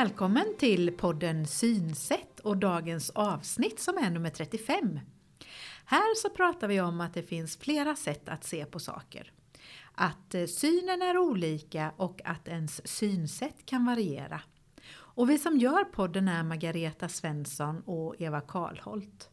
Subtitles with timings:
[0.00, 5.00] Välkommen till podden Synsätt och dagens avsnitt som är nummer 35.
[5.84, 9.32] Här så pratar vi om att det finns flera sätt att se på saker.
[9.94, 14.40] Att eh, synen är olika och att ens synsätt kan variera.
[14.92, 19.30] Och vi som gör podden är Margareta Svensson och Eva Karlholt.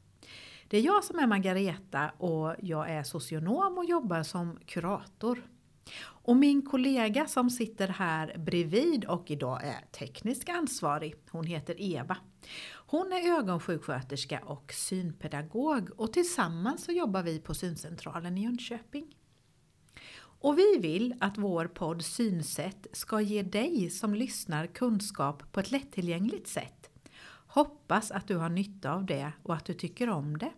[0.67, 5.43] Det är jag som är Margareta och jag är socionom och jobbar som kurator.
[6.27, 12.17] Och min kollega som sitter här bredvid och idag är teknisk ansvarig, hon heter Eva.
[12.73, 19.15] Hon är ögonsjuksköterska och synpedagog och tillsammans så jobbar vi på syncentralen i Jönköping.
[20.17, 25.71] Och vi vill att vår podd Synsätt ska ge dig som lyssnar kunskap på ett
[25.71, 26.89] lättillgängligt sätt.
[27.47, 30.51] Hoppas att du har nytta av det och att du tycker om det.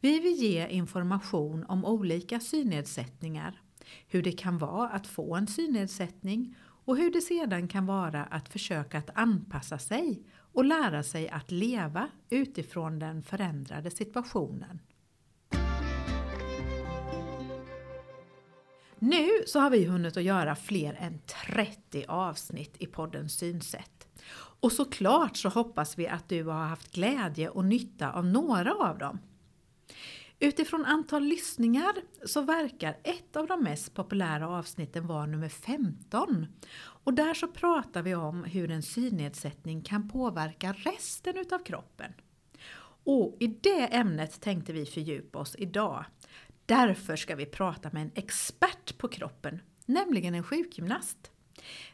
[0.00, 3.60] Vi vill ge information om olika synnedsättningar
[4.08, 8.48] hur det kan vara att få en synnedsättning och hur det sedan kan vara att
[8.48, 14.78] försöka att anpassa sig och lära sig att leva utifrån den förändrade situationen.
[18.98, 24.08] Nu så har vi hunnit att göra fler än 30 avsnitt i podden Synsätt.
[24.60, 28.98] Och såklart så hoppas vi att du har haft glädje och nytta av några av
[28.98, 29.18] dem.
[30.38, 31.92] Utifrån antal lyssningar
[32.24, 36.46] så verkar ett av de mest populära avsnitten vara nummer 15.
[36.78, 42.12] Och där så pratar vi om hur en synnedsättning kan påverka resten utav kroppen.
[43.04, 46.04] Och i det ämnet tänkte vi fördjupa oss idag.
[46.66, 51.30] Därför ska vi prata med en expert på kroppen, nämligen en sjukgymnast.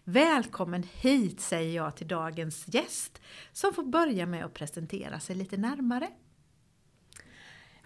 [0.04, 3.20] Välkommen hit säger jag till dagens gäst
[3.52, 6.08] som får börja med att presentera sig lite närmare.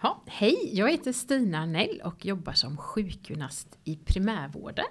[0.01, 4.85] Ja, hej, jag heter Stina Nell och jobbar som sjukgymnast i primärvården.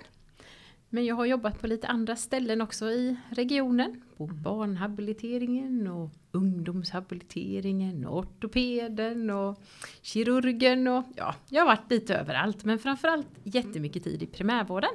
[0.89, 4.03] Men jag har jobbat på lite andra ställen också i regionen.
[4.17, 4.43] På mm.
[4.43, 9.63] barnhabiliteringen och ungdomshabiliteringen och ortopeden och
[10.03, 14.91] kirurgen och ja, jag har varit lite överallt men framförallt jättemycket tid i primärvården.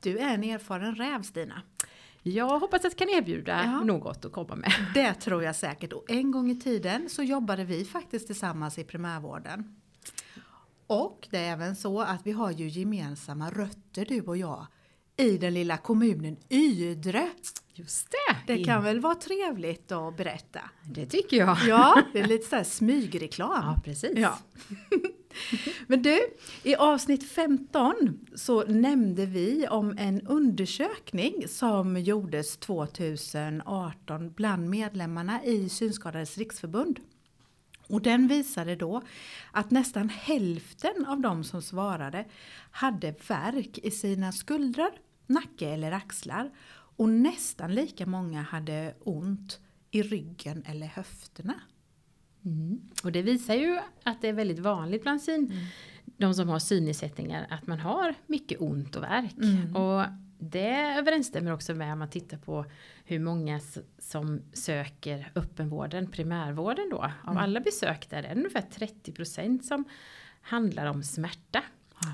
[0.00, 1.62] Du är en erfaren räv Stina.
[2.26, 3.84] Jag hoppas att jag kan erbjuda ja.
[3.84, 4.72] något att komma med.
[4.94, 5.92] Det tror jag säkert.
[5.92, 9.76] Och en gång i tiden så jobbade vi faktiskt tillsammans i primärvården.
[10.86, 14.66] Och det är även så att vi har ju gemensamma rötter du och jag
[15.16, 17.30] i den lilla kommunen Ydre.
[17.74, 18.54] Just det!
[18.54, 20.60] Det kan väl vara trevligt att berätta?
[20.82, 21.58] Det tycker jag.
[21.66, 23.64] Ja, det är lite såhär smygreklam.
[23.64, 24.18] Ja, precis.
[24.18, 24.38] Ja.
[25.86, 26.20] Men du,
[26.62, 35.68] i avsnitt 15 så nämnde vi om en undersökning som gjordes 2018 bland medlemmarna i
[35.68, 37.00] Synskadades riksförbund.
[37.88, 39.02] Och den visade då
[39.52, 42.24] att nästan hälften av de som svarade
[42.70, 44.90] hade värk i sina skuldror,
[45.26, 46.50] nacke eller axlar.
[46.96, 51.54] Och nästan lika många hade ont i ryggen eller höfterna.
[52.44, 52.80] Mm.
[53.02, 55.64] Och det visar ju att det är väldigt vanligt bland syn, mm.
[56.04, 59.36] de som har synnedsättningar att man har mycket ont och värk.
[59.42, 59.76] Mm.
[59.76, 60.04] Och
[60.38, 62.64] det överensstämmer också med om man tittar på
[63.04, 63.60] hur många
[63.98, 66.98] som söker öppenvården, primärvården då.
[66.98, 67.36] Av mm.
[67.36, 69.84] alla besök där är det ungefär 30% som
[70.40, 71.62] handlar om smärta.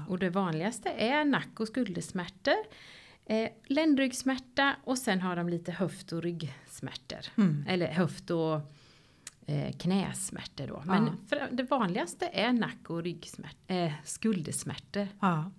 [0.09, 2.55] Och det vanligaste är nack och skuldersmärtor.
[3.27, 7.19] Eh, ländryggsmärta och sen har de lite höft och ryggsmärtor.
[7.37, 7.65] Mm.
[7.69, 8.61] Eller höft och
[9.51, 10.83] eh, knäsmärtor då.
[10.87, 11.39] Men ja.
[11.51, 15.09] det vanligaste är nack och ryggsmärtor, eh, skuldersmärtor.
[15.21, 15.51] Ja.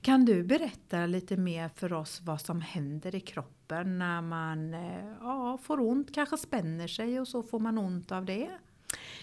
[0.00, 5.14] Kan du berätta lite mer för oss vad som händer i kroppen när man eh,
[5.20, 8.50] ja, får ont, kanske spänner sig och så får man ont av det?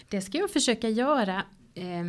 [0.08, 1.44] Det ska jag försöka göra.
[1.74, 2.04] Eh,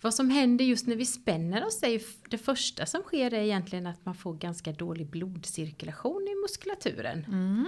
[0.00, 3.86] vad som händer just när vi spänner oss är det första som sker är egentligen
[3.86, 7.24] att man får ganska dålig blodcirkulation i muskulaturen.
[7.28, 7.66] Mm.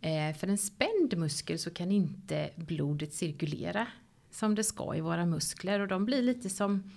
[0.00, 3.86] Eh, för en spänd muskel så kan inte blodet cirkulera
[4.30, 6.90] som det ska i våra muskler och de blir lite som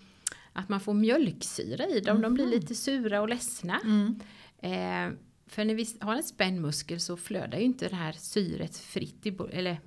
[0.54, 2.18] att man får mjölksyra i dem.
[2.18, 2.22] Mm.
[2.22, 2.54] De blir mhm.
[2.54, 3.80] lite sura och ledsna.
[3.84, 4.20] Mm.
[4.58, 5.18] Eh,
[5.48, 9.26] för när vi har en spänd muskel så flödar ju inte det här syret fritt,
[9.26, 9.82] i, eller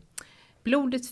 [0.63, 1.03] blodet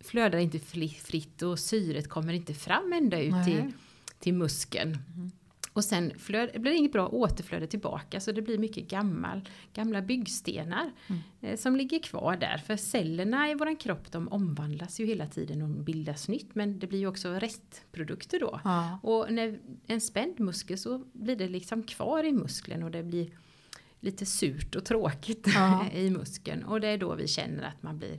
[0.00, 3.72] flödar inte fritt och syret kommer inte fram ända ut till,
[4.18, 4.98] till muskeln.
[5.16, 5.30] Mm.
[5.76, 10.02] Och sen flöd, blir det inget bra återflöde tillbaka så det blir mycket gammal, gamla
[10.02, 11.22] byggstenar mm.
[11.40, 12.58] eh, som ligger kvar där.
[12.58, 16.86] För cellerna i våran kropp de omvandlas ju hela tiden och bildas nytt men det
[16.86, 18.60] blir ju också restprodukter då.
[18.64, 18.98] Ja.
[19.02, 23.30] Och när en spänd muskel så blir det liksom kvar i muskeln och det blir
[24.00, 25.86] lite surt och tråkigt ja.
[25.92, 26.64] i muskeln.
[26.64, 28.18] Och det är då vi känner att man blir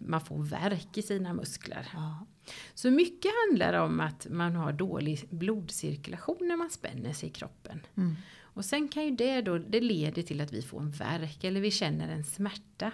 [0.00, 1.88] man får värk i sina muskler.
[1.92, 2.26] Ja.
[2.74, 7.80] Så mycket handlar om att man har dålig blodcirkulation när man spänner sig i kroppen.
[7.96, 8.16] Mm.
[8.40, 11.60] Och sen kan ju det då, det leder till att vi får en värk eller
[11.60, 12.92] vi känner en smärta.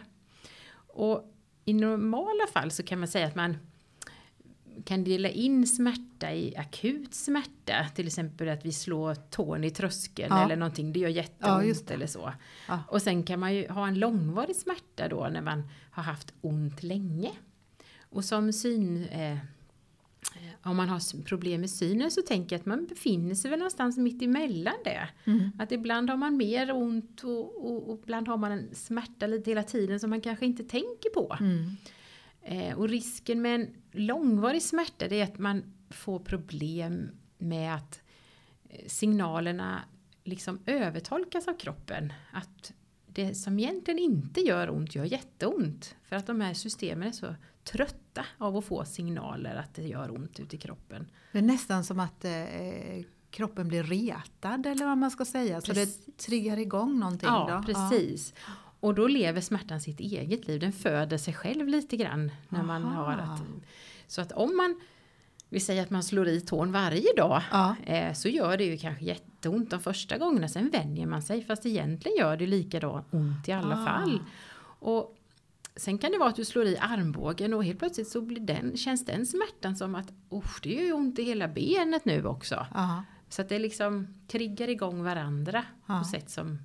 [0.87, 1.31] Och
[1.65, 3.57] i normala fall så kan man säga att man
[4.85, 10.29] kan dela in smärta i akut smärta, till exempel att vi slår tån i tröskeln
[10.31, 10.45] Ja.
[10.45, 11.95] eller någonting, det gör Ja, jätteont det.
[11.95, 12.33] eller så.
[12.69, 12.81] Ja.
[12.89, 16.83] Och sen kan man ju ha en långvarig smärta då när man har haft ont
[16.83, 17.31] länge.
[18.15, 19.05] Och som syn...
[19.05, 19.39] Eh,
[20.63, 23.99] om man har problem med synen så tänker jag att man befinner sig väl någonstans
[23.99, 25.09] mitt emellan det.
[25.25, 25.51] Mm.
[25.59, 29.51] Att ibland har man mer ont och, och, och ibland har man en smärta lite
[29.51, 31.37] hela tiden som man kanske inte tänker på.
[31.41, 31.77] Mm.
[32.43, 38.03] Eh, och risken med en långvarig smärta det är att man får problem med att
[38.69, 39.83] eh, signalerna
[40.25, 42.13] liksom övertolkas av kroppen.
[42.33, 42.73] Att
[43.07, 45.97] det som egentligen inte gör ont gör jätteont.
[46.03, 47.35] För att de här systemen är så
[47.65, 51.07] trötta av att få signaler att det gör ont ute i kroppen.
[51.33, 52.33] Det är nästan som att eh,
[53.31, 55.61] kroppen blir retad eller vad man ska säga.
[55.61, 56.05] Så Precis.
[56.07, 57.73] det triggar igång någonting Ja, då.
[57.73, 58.35] precis.
[58.81, 60.61] Och då lever smärtan sitt eget liv.
[60.61, 62.31] Den föder sig själv lite grann.
[62.49, 63.41] När man har att,
[64.07, 64.81] så att om man,
[65.49, 67.43] vi säger att man slår i tån varje dag.
[67.51, 67.77] Ja.
[67.85, 70.49] Eh, så gör det ju kanske jätteont de första gångerna.
[70.49, 71.45] Sen vänjer man sig.
[71.45, 73.87] Fast egentligen gör det likadant ont i alla Ah.
[73.87, 74.23] fall.
[74.81, 75.17] Och
[75.77, 78.77] sen kan det vara att du slår i armbågen och helt plötsligt så blir den,
[78.77, 82.67] känns den smärtan som att oh, det gör ju ont i hela benet nu också.
[82.75, 83.05] Ja.
[83.29, 85.99] Så att det liksom triggar igång varandra Ja.
[85.99, 86.59] på sätt som,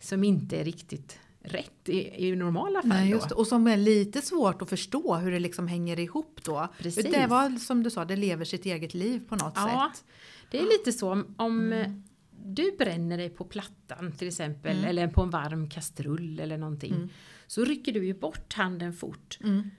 [0.00, 2.88] som inte är riktigt rätt i, i normala fall.
[2.88, 3.30] Nej, just.
[3.32, 6.68] Och som är lite svårt att förstå hur det liksom hänger ihop då.
[6.78, 7.04] Precis.
[7.12, 10.04] Det var som du sa, det lever sitt eget liv på något Ja, sätt.
[10.50, 12.02] det är lite så om, Mm.
[12.44, 17.12] du bränner dig på plattan till exempel eller på en varm kastrull eller någonting.
[17.46, 19.38] Så rycker du ju bort handen fort.
[19.44, 19.70] Mm.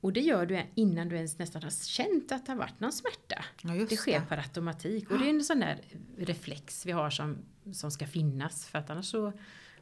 [0.00, 2.92] Och det gör du innan du ens nästan har känt att det har varit någon
[2.92, 3.44] smärta.
[3.62, 4.26] Ja, Det sker det.
[4.28, 5.80] per automatik och det är en sån där
[6.18, 7.36] reflex vi har som,
[7.72, 9.32] som ska finnas för att annars så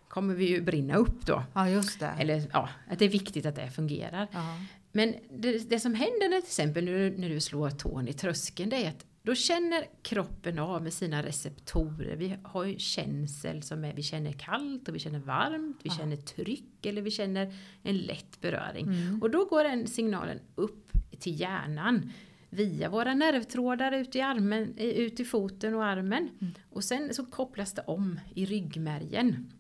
[0.09, 1.45] kommer vi ju brinna upp då.
[1.55, 2.15] Ja, just det.
[2.19, 4.29] Eller ja, att det är viktigt att det fungerar.
[4.33, 4.59] Ja.
[4.93, 8.13] Men det, det som händer när, till exempel när du, när du slår tån i
[8.13, 12.17] tröskeln det är att då känner kroppen av med sina receptorer.
[12.17, 16.17] Vi har ju känsel som är, vi känner kallt och vi känner varmt, vi känner
[16.17, 18.89] tryck eller vi känner en lätt beröring.
[19.23, 22.13] Och då går den signalen upp till hjärnan
[22.51, 26.29] via våra nervtrådar ut i, armen, eh, ut i foten och armen.
[26.71, 29.53] Och sen så kopplas det om i ryggmärgen.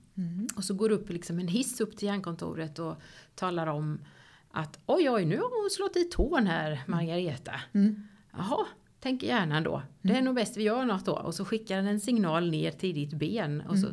[0.56, 3.02] Och så går det upp liksom en hiss upp till hjärnkontoret och
[3.34, 4.00] talar om
[4.50, 7.60] att oj oj nu har hon slått i tån här Margareta.
[7.72, 8.08] Mm.
[8.32, 8.66] Jaha,
[9.02, 9.82] tänker hjärnan då.
[10.02, 11.12] Det är nog bäst vi gör något då.
[11.12, 13.86] Och så skickar den en signal ner till ditt ben och så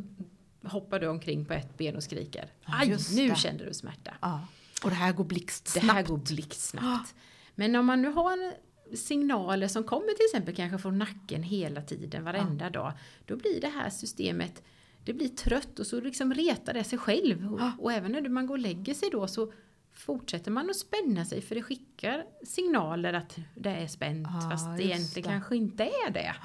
[0.63, 2.41] hoppar du omkring på ett ben och skriker.
[2.41, 2.79] Mm.
[2.79, 3.35] Aj, nu det.
[3.35, 4.13] känner du smärta.
[4.21, 4.41] Ja.
[4.83, 5.87] Och det här går Det blixtsnabbt.
[5.93, 7.15] här går blixtsnabbt.
[7.55, 8.53] Men om man nu har
[8.95, 12.93] signaler som kommer till exempel kanske från nacken hela tiden, varenda dag.
[13.25, 14.63] Då blir det här systemet,
[15.03, 17.53] det blir trött och så liksom retar det sig själv.
[17.53, 19.53] Och, och även när man går och lägger sig då så
[19.99, 24.77] fortsätter man att spänna sig för det skickar signaler att det är spänt Ja, fast
[24.77, 25.33] det egentligen det.
[25.33, 26.35] kanske inte är det.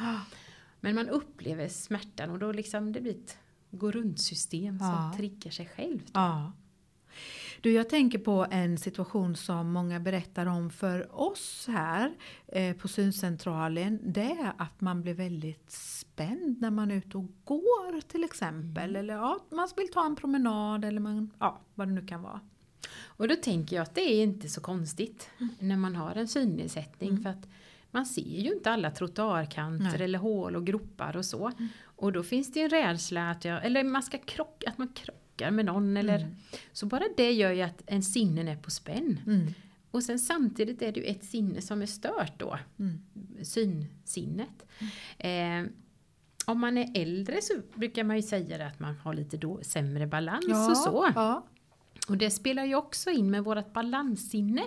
[0.81, 3.39] Men man upplever smärtan och då liksom det blir ett
[3.71, 5.13] gå runt system som Ja.
[5.17, 6.11] triggar sig självt.
[6.15, 6.53] Ja.
[7.61, 12.15] Du, jag tänker på en situation som många berättar om för oss här
[12.49, 14.01] eh, på syncentralen.
[14.13, 18.97] Det är att man blir väldigt spänd när man är ute och går till exempel.
[18.97, 22.41] Eller ja, man vill ta en promenad eller man, ja, vad det nu kan vara.
[22.93, 27.23] Och då tänker jag att det är inte så konstigt när man har en synnedsättning
[27.23, 27.49] för att
[27.91, 30.03] man ser ju inte alla trottoarkanter Nej.
[30.03, 31.53] eller hål och gropar och så.
[31.85, 34.89] Och då finns det ju en rädsla att, jag, eller man ska krocka, att man
[34.89, 36.37] krockar med någon eller
[36.73, 39.21] så bara det gör ju att en sinnen är på spänn.
[39.27, 39.47] Mm.
[39.91, 42.99] Och sen samtidigt är det ju ett sinne som är stört då, Mm.
[43.43, 44.67] synsinnet.
[45.19, 45.63] Eh,
[46.47, 50.07] om man är äldre så brukar man ju säga att man har lite då sämre
[50.07, 51.13] balans och så.
[51.15, 51.47] Ja.
[52.09, 54.63] Och det spelar ju också in med vårt balanssinne.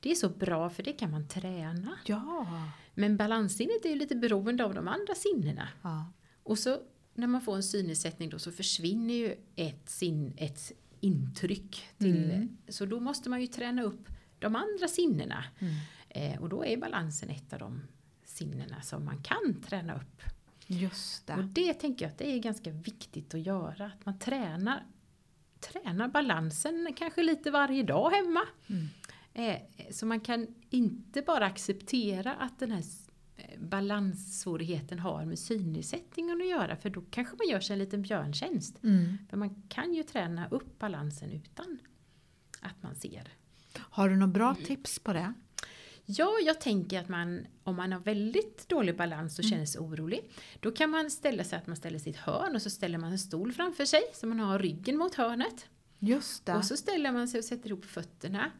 [0.00, 1.98] Det är så bra för det kan man träna.
[2.06, 2.46] Ja.
[2.94, 5.68] Men balanssinnet är ju lite beroende av de andra sinnena.
[5.82, 6.12] ja.
[6.42, 6.78] Och så
[7.14, 11.88] när man får en synnedsättning då så försvinner ju ett, sin, ett intryck.
[11.98, 12.56] Till, Mm.
[12.68, 15.44] Så då måste man ju träna upp de andra sinnena.
[15.58, 15.74] Mm.
[16.08, 17.82] Eh, och då är balansen ett av de
[18.24, 20.22] sinnena som man kan träna upp.
[20.66, 21.62] Just Och det.
[21.62, 23.86] det tänker jag att det är ganska viktigt att göra.
[23.86, 24.84] Att man tränar,
[25.60, 28.40] tränar balansen kanske lite varje dag hemma.
[28.66, 28.88] Mm.
[29.34, 29.60] Eh,
[29.90, 32.84] så man kan inte bara acceptera att den här
[33.36, 36.76] eh, balanssvårigheten har med synnedsättningen att göra.
[36.76, 38.84] För då kanske man gör sig en liten björntjänst.
[38.84, 39.18] Mm.
[39.30, 41.78] För man kan ju träna upp balansen utan
[42.60, 43.28] att man ser.
[43.78, 45.34] Har du några bra tips på det?
[46.10, 49.50] Ja, jag tänker att man, om man har väldigt dålig balans och Mm.
[49.50, 52.70] känner sig orolig, då kan man ställa sig att man ställer sitt hörn och så
[52.70, 55.66] ställer man en stol framför sig så man har ryggen mot hörnet.
[55.98, 56.54] Just det.
[56.54, 58.50] Och så ställer man sig och sätter ihop fötterna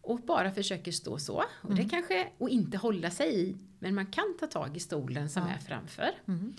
[0.00, 1.34] och bara försöker stå så.
[1.62, 1.76] Och, Mm.
[1.84, 5.42] det kanske, och inte hålla sig i, men man kan ta tag i stolen som
[5.42, 5.48] Ja.
[5.48, 6.10] är framför.
[6.28, 6.54] Mm.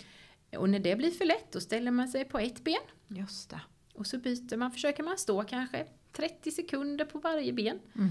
[0.56, 2.76] Och när det blir för lätt, då ställer man sig på ett ben
[3.08, 3.60] Just det.
[3.94, 7.78] och så byter man, försöker man stå kanske 30 sekunder på varje ben.
[7.94, 8.08] Mm.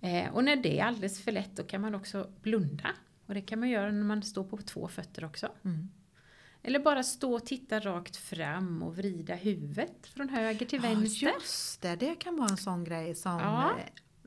[0.00, 2.88] Eh, och när det är alldeles för lätt, då kan man också blunda.
[3.26, 5.48] Och det kan man göra när man står på två fötter också.
[5.64, 5.88] Mm.
[6.62, 11.26] Eller bara stå och titta rakt fram och vrida huvudet från höger till Ja, vänster.
[11.40, 11.96] just det.
[11.96, 13.84] Det kan vara en sån grej som Ja, eh,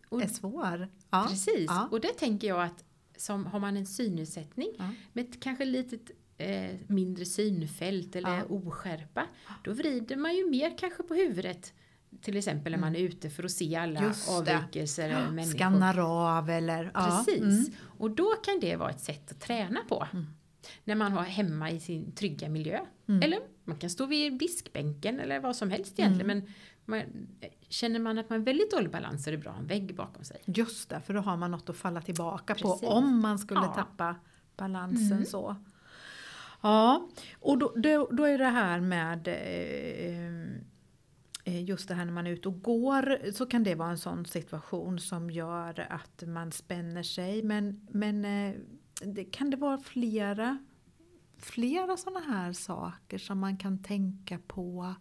[0.10, 0.88] och- är svår.
[1.10, 1.26] Ja.
[1.30, 1.88] Precis, Ja.
[1.92, 2.84] och det tänker jag att
[3.18, 4.90] som har man en synnedsättning Ja.
[5.14, 8.44] med kanske litet eh, mindre synfält eller Ja.
[8.44, 9.26] oskärpa,
[9.64, 11.74] då vrider man ju mer kanske på huvudet.
[12.22, 14.08] Till exempel när man är ute för att se alla Mm.
[14.10, 15.58] Just avvikelser eller människor.
[15.58, 16.00] Skannar
[16.38, 16.92] av eller...
[16.94, 17.24] Ja.
[17.26, 17.42] Precis.
[17.44, 17.66] Mm.
[17.98, 20.08] Och då kan det vara ett sätt att träna på.
[20.84, 22.80] När man har hemma i sin trygga miljö.
[23.08, 23.22] Mm.
[23.24, 26.32] Eller man kan stå vid diskbänken eller vad som helst egentligen.
[26.32, 26.44] Mm.
[26.86, 27.28] Men man,
[27.70, 29.68] känner man att man har väldigt dålig balans så är det bra att ha en
[29.68, 30.42] vägg bakom sig.
[30.46, 32.82] Just det, för då har man något att falla tillbaka Precis.
[32.82, 33.74] på om man skulle Ja.
[33.74, 34.16] tappa
[34.58, 35.26] balansen Mm.
[35.26, 35.56] så.
[36.62, 40.62] Ja, och då, då, då är det här med eh,
[41.50, 43.98] Eh, just det här när man är ute och går så kan det vara en
[43.98, 47.44] sån situation som gör att man spänner sig.
[47.44, 48.56] Men, men eh,
[49.02, 50.58] det, kan det vara flera,
[51.38, 54.96] flera sådana här saker som man kan tänka på?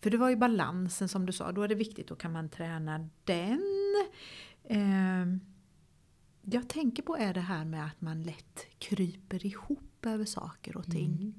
[0.00, 2.48] För det var ju balansen som du sa, då är det viktigt, då kan man
[2.48, 3.62] träna den.
[4.64, 5.26] Eh,
[6.42, 10.84] jag tänker på är det här med att man lätt kryper ihop över saker och
[10.84, 11.12] ting.
[11.12, 11.34] Mm.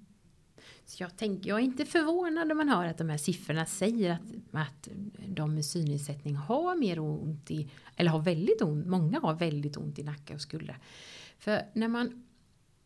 [0.91, 4.11] Så jag, tänker, jag är inte förvånad när man hör att de här siffrorna säger
[4.11, 4.21] att,
[4.51, 4.87] att
[5.27, 9.99] de med synnedsättning har mer ont i, eller har väldigt ont, många har väldigt ont
[9.99, 10.75] i nacke och skuldra.
[11.39, 12.23] För när man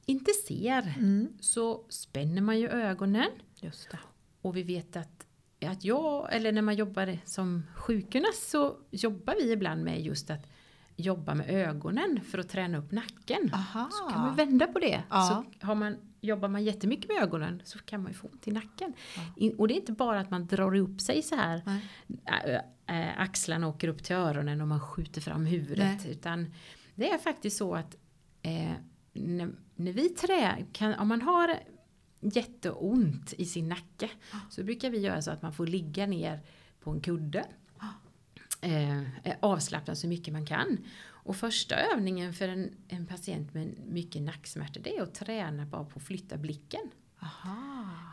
[0.06, 1.28] inte ser Mm.
[1.40, 3.30] så spänner man ju ögonen
[3.62, 4.00] Just det.
[4.42, 5.26] och vi vet att,
[5.66, 10.48] att jag, eller när man jobbar som sjukgymnast så jobbar vi ibland med just att
[10.96, 13.54] jobba med ögonen för att träna upp nacken.
[13.54, 13.90] Aha.
[13.92, 15.04] Så kan man vända på det.
[15.10, 15.44] Ja.
[15.62, 18.52] Så har man, jobbar man jättemycket med ögonen så kan man ju få ont i
[18.52, 18.94] nacken.
[19.38, 19.52] Ja.
[19.58, 21.62] Och det är inte bara att man drar upp sig så här.
[21.66, 22.62] Nej.
[23.18, 26.00] Axlarna åker upp till öronen och man skjuter fram huvudet.
[26.04, 26.12] Nej.
[26.12, 26.54] Utan
[26.96, 27.96] det är faktiskt så att
[28.42, 28.72] eh,
[29.14, 31.60] när, när vi trä, kan, om man har
[32.20, 34.10] jätteont i sin nacke
[34.50, 36.40] så brukar vi göra så att man får ligga ner
[36.80, 37.46] på en kudde.
[38.62, 39.02] Eh,
[39.40, 40.78] avslappna så mycket man kan.
[41.26, 45.84] Och första övningen för en, en patient med mycket nacksmärta det är att träna bara
[45.84, 46.82] på att flytta blicken.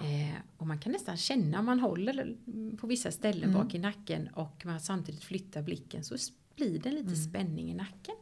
[0.02, 2.36] Eh, och man kan nästan känna om man håller
[2.76, 3.54] på vissa ställen Mm.
[3.62, 6.16] bak i nacken och man samtidigt flyttar blicken så
[6.56, 7.16] blir det lite Mm.
[7.16, 8.14] spänning i nacken.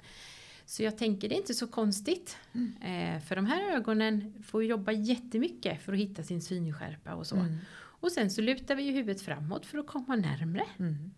[0.67, 2.37] Så jag tänker det är inte så konstigt.
[2.81, 7.37] Eh, för de här ögonen får jobba jättemycket för att hitta sin synskärpa och så.
[7.37, 7.57] Mm.
[7.75, 10.65] Och sen så lutar vi ju huvudet framåt för att komma närmre.
[10.79, 11.11] Mm.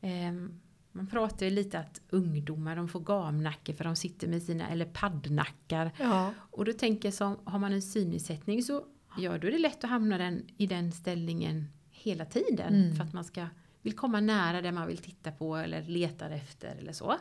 [0.00, 0.50] Eh,
[0.96, 4.84] man pratar ju lite att ungdomar de får gamnacke för de sitter med sina, eller
[4.84, 5.90] paddnackar.
[5.98, 6.34] Ja.
[6.36, 8.84] Och då tänker jag som, har man en synnedsättning så
[9.18, 12.74] ja, då är det lätt att hamna den, i den ställningen hela tiden.
[12.74, 12.96] Mm.
[12.96, 13.46] För att man ska,
[13.82, 17.14] vill komma nära det man vill titta på eller letar efter eller så.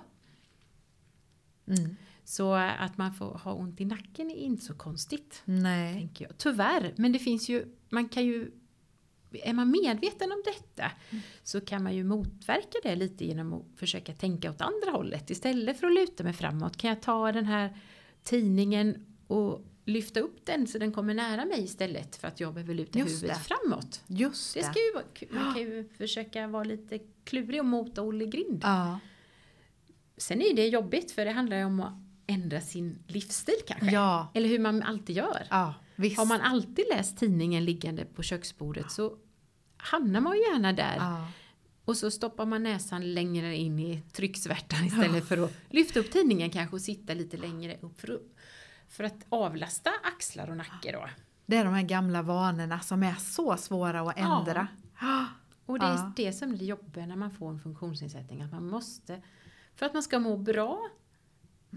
[1.68, 1.96] Mm.
[2.24, 5.42] Så att man får ha ont i nacken är inte så konstigt.
[5.46, 5.94] Nej.
[5.94, 6.38] Tänker jag.
[6.38, 8.52] Tyvärr, men det finns ju, man kan ju
[9.34, 10.92] är man medveten om detta
[11.44, 15.30] så kan man ju motverka det lite genom att försöka tänka åt andra hållet.
[15.30, 17.78] Istället för att luta mig framåt kan jag ta den här
[18.24, 22.74] tidningen och lyfta upp den så den kommer nära mig istället för att jag behöver
[22.74, 23.44] luta Just huvudet det.
[23.44, 24.02] framåt.
[24.08, 24.66] Just Det det.
[24.66, 25.28] ska ju vara, kul.
[25.32, 28.60] man kan ju försöka vara lite klurig och mota Olle Grind.
[28.64, 29.00] Ja.
[30.18, 31.94] Sen är det jobbigt för det handlar ju om att
[32.28, 33.92] ändra sin livsstil kanske.
[33.92, 34.32] Ja.
[34.34, 35.48] Eller hur man alltid gör.
[35.50, 35.74] Ja.
[35.96, 36.18] Visst.
[36.18, 39.18] Har man alltid läst tidningen liggande på köksbordet så
[39.78, 40.96] hamnar man gärna där.
[40.96, 41.28] Ja.
[41.86, 46.50] Och så stoppar man näsan längre in i trycksvärtan istället för att lyfta upp tidningen
[46.50, 48.22] kanske och sitta lite längre upp för att,
[48.90, 51.10] för att avlasta axlar och nacke då.
[51.46, 54.40] Det är de här gamla vanorna som är så svåra att Ja.
[54.40, 54.68] ändra.
[55.02, 55.26] Ja.
[55.66, 56.14] Och det är Ja.
[56.16, 58.42] det som är det jobbiga när man får en funktionsnedsättning.
[58.42, 59.22] Att man måste,
[59.76, 60.90] för att man ska må bra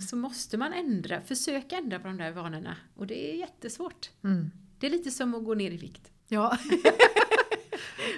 [0.01, 2.77] så måste man ändra, försöka ändra på de där vanorna.
[2.95, 4.11] Och det är jättesvårt.
[4.25, 4.51] Mm.
[4.79, 6.11] Det är lite som att gå ner i vikt.
[6.29, 6.59] Ja.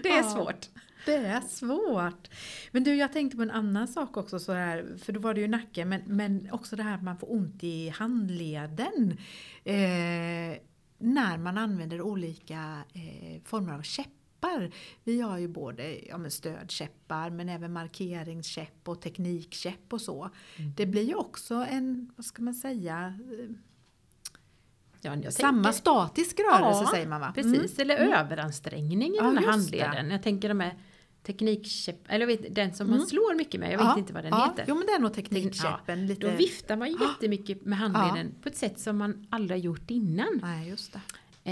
[0.03, 0.31] Det är Ja.
[0.35, 0.69] svårt.
[1.07, 2.29] Det är svårt.
[2.73, 5.41] Men du, jag tänkte på en annan sak också, så här, för då var det
[5.41, 9.17] ju nacken, men, men också det här att man får ont i handleden.
[9.65, 10.59] Eh,
[10.99, 14.13] när man använder olika eh, former av käppar.
[14.41, 14.71] Käppar.
[15.05, 20.31] Vi har ju både ja, men stödkäppar men även markeringskäpp och teknikkäpp och så.
[20.57, 20.73] Mm.
[20.77, 23.19] Det blir ju också en, vad ska man säga,
[25.03, 27.33] Ja, samma tänker- statisk rörelse Ja, säger man va?
[27.35, 27.91] Precis, Mm.
[27.91, 28.13] eller Mm.
[28.13, 29.81] överansträngning i Ja, den här just det.
[29.81, 30.11] handleden.
[30.11, 30.79] Jag tänker de här
[31.23, 32.99] teknikkäpp, eller vet, den som Mm.
[32.99, 34.65] man slår mycket med, jag vet inte vad den heter.
[34.69, 36.07] Jo men det är nog teknikkäppen.
[36.07, 36.31] lite...
[36.31, 37.09] Då viftar man ju Ja.
[37.09, 40.39] jättemycket med handleden på ett sätt som man aldrig gjort innan.
[40.43, 41.01] Nej, just det.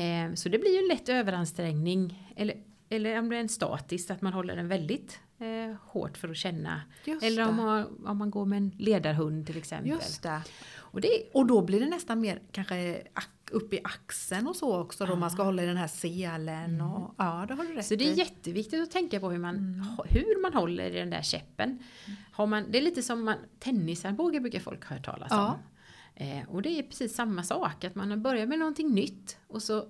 [0.00, 2.33] Eh, så det blir ju en lätt överansträngning.
[2.37, 2.57] Eller,
[2.88, 6.37] eller om det är en statisk, att man håller den väldigt eh, hårt för att
[6.37, 6.83] känna.
[7.05, 9.90] Just eller om man, om man går med en ledarhund till exempel.
[9.90, 10.43] Just det.
[10.76, 13.02] Och det, Och då blir det nästan mer kanske
[13.50, 16.81] upp i axeln och så också då man ska hålla i den här selen.
[16.81, 17.83] Och, ja, det har du rätt Mm.
[17.83, 18.19] så det är i.
[18.19, 19.83] jätteviktigt att tänka på hur man, Mm.
[20.09, 21.78] hur man håller i den där käppen.
[22.33, 25.47] Har man, det är lite som man, tennisarmbåge brukar folk höra talas Ja.
[25.52, 25.59] om.
[26.26, 29.85] Eh, och det är precis samma sak, att man börjar med någonting nytt och så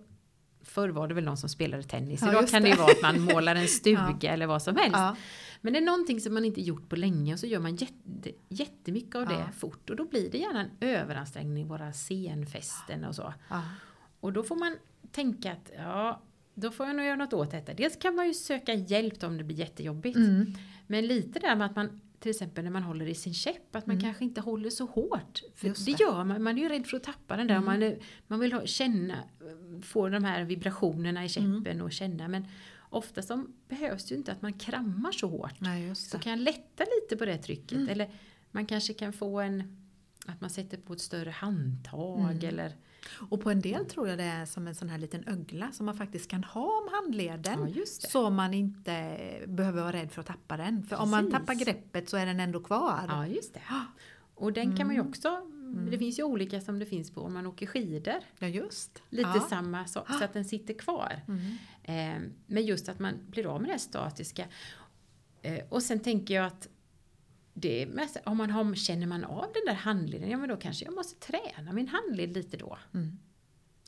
[0.67, 3.03] Förr var det väl någon som spelade tennis, Ja, idag kan det ju vara att
[3.03, 4.93] man målar en stuga eller vad som helst.
[4.97, 5.17] Ja,
[5.61, 8.31] Men det är någonting som man inte gjort på länge och så gör man jätte,
[8.49, 9.47] jättemycket av det Ja.
[9.59, 13.35] fort och då blir det gärna en överansträngning i våra senfästen och så.
[13.51, 13.63] ja.
[14.21, 14.77] Och då får man
[15.13, 16.23] tänka att ja,
[16.55, 17.75] då får jag nog göra något åt detta.
[17.75, 20.17] Dels kan man ju söka hjälp om det blir jättejobbigt.
[20.17, 20.55] Mm.
[20.87, 23.87] Men lite där med att man till exempel när man håller i sin käpp, att
[23.87, 24.05] man Mm.
[24.05, 25.41] kanske inte håller så hårt.
[25.55, 25.93] För Just det.
[25.93, 26.03] det.
[26.03, 27.55] gör man, man är ju rädd för att tappa den där.
[27.55, 27.65] Mm.
[27.67, 29.15] Man, är, man vill ha, känna,
[29.83, 31.81] få de här vibrationerna i käppen Mm.
[31.83, 32.29] och känna.
[32.29, 32.47] Men
[32.91, 35.61] ofta så behövs det ju inte att man krammar så hårt.
[35.61, 37.73] Nej, Så kan jag lätta lite på det trycket.
[37.73, 37.89] Mm.
[37.89, 38.11] Eller
[38.51, 39.87] man kanske kan få en,
[40.27, 42.49] att man sätter på ett större handtag Mm.
[42.49, 42.73] eller
[43.31, 45.87] Och på en del tror jag det är som en sån här liten ögla som
[45.87, 47.73] man faktiskt kan ha om handleden.
[47.77, 47.83] Ja.
[47.87, 50.83] Så man inte behöver vara rädd för att tappa den.
[50.83, 51.39] För om man Precis.
[51.39, 53.05] tappar greppet så är den ändå kvar.
[53.09, 53.63] Ja, just det.
[54.35, 55.11] Och den kan man ju Mm.
[55.11, 55.41] också,
[55.91, 58.15] det finns ju olika som det finns på om man åker skidor.
[58.39, 59.03] Ja, just.
[59.11, 59.47] Lite ja.
[59.51, 61.21] samma så, så att den sitter kvar.
[61.29, 61.57] Mm.
[61.83, 64.47] Eh, men just att man blir av med det här statiska.
[65.43, 66.69] Eh, och sen tänker jag att
[67.59, 70.57] det är mest, om man har, känner man av den där handleden, ja men då
[70.57, 72.79] kanske jag måste träna min handled lite då.
[72.95, 73.19] Mm.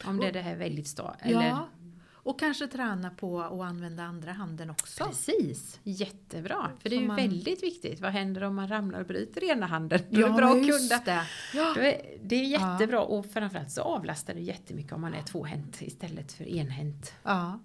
[0.04, 1.68] Om det är det här väldigt sta, eller Ja.
[2.10, 5.04] Och kanske träna på att använda andra handen också.
[5.04, 6.70] Precis, jättebra.
[6.80, 8.00] För det är ju man- väldigt viktigt.
[8.00, 10.00] Vad händer om man ramlar och bryter ena handen?
[10.10, 11.00] Då är Ja, det bra att kunna.
[11.04, 11.26] det.
[11.54, 11.76] Ja.
[11.76, 12.72] Är, det är Ja.
[12.72, 17.12] jättebra och framförallt så avlastar det jättemycket om man är tvåhänt istället för enhänt.
[17.22, 17.60] Ja.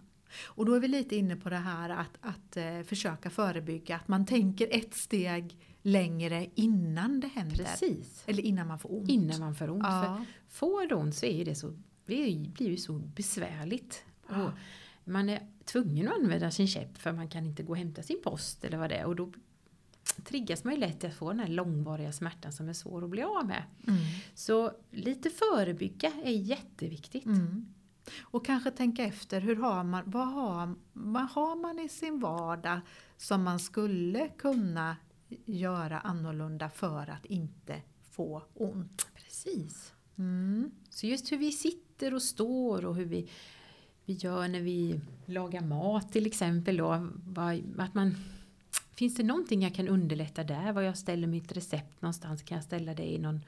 [0.45, 4.07] Och då är vi lite inne på det här att, att eh, försöka förebygga, att
[4.07, 7.55] man tänker ett steg längre innan det händer.
[7.65, 8.23] Precis.
[8.27, 9.09] Eller innan man får ont.
[9.09, 9.83] Innan man får ont.
[9.83, 10.25] För Ja.
[10.49, 11.67] får det ont så är det så,
[12.05, 14.03] det blir ju så besvärligt.
[14.29, 14.43] Ja.
[14.45, 14.51] Och
[15.03, 18.21] man är tvungen att använda sin käpp för man kan inte gå och hämta sin
[18.23, 19.05] post eller vad det är.
[19.05, 19.31] Och då
[20.23, 23.23] triggas man ju lätt att få den här långvariga smärtan som är svår att bli
[23.23, 23.63] av med.
[23.87, 23.99] Mm.
[24.35, 27.25] Så lite förebygga är jätteviktigt.
[27.25, 27.73] Mm.
[28.21, 32.79] Och kanske tänka efter, hur har man, vad, har, vad har man i sin vardag
[33.17, 34.97] som man skulle kunna
[35.45, 39.07] göra annorlunda för att inte få ont?
[39.15, 39.93] Precis.
[40.17, 40.71] Mm.
[40.89, 43.29] Så just hur vi sitter och står och hur vi,
[44.05, 46.77] vi gör när vi lagar mat till exempel.
[46.77, 47.07] Då,
[47.77, 48.15] att man,
[48.95, 50.71] finns det någonting jag kan underlätta där?
[50.71, 52.41] Var jag ställer mitt recept någonstans?
[52.41, 53.41] Kan jag ställa det i någon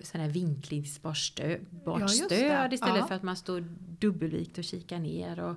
[0.00, 3.06] sån här vinklingsbart stöd, Ja, stöd istället Ja.
[3.06, 3.60] för att man står
[3.98, 5.40] dubbelvikt och kikar ner.
[5.40, 5.56] Och,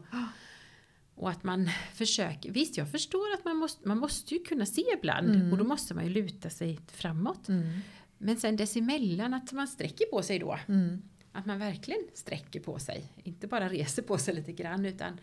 [1.21, 4.83] och att man försöker, visst jag förstår att man måste, man måste ju kunna se
[4.97, 5.51] ibland Mm.
[5.51, 7.49] och då måste man ju luta sig framåt.
[7.49, 7.79] Mm.
[8.17, 10.57] Men sen dessemellan att man sträcker på sig då.
[10.67, 11.01] Mm.
[11.33, 13.13] Att man verkligen sträcker på sig.
[13.23, 15.19] Inte bara reser på sig lite grann utan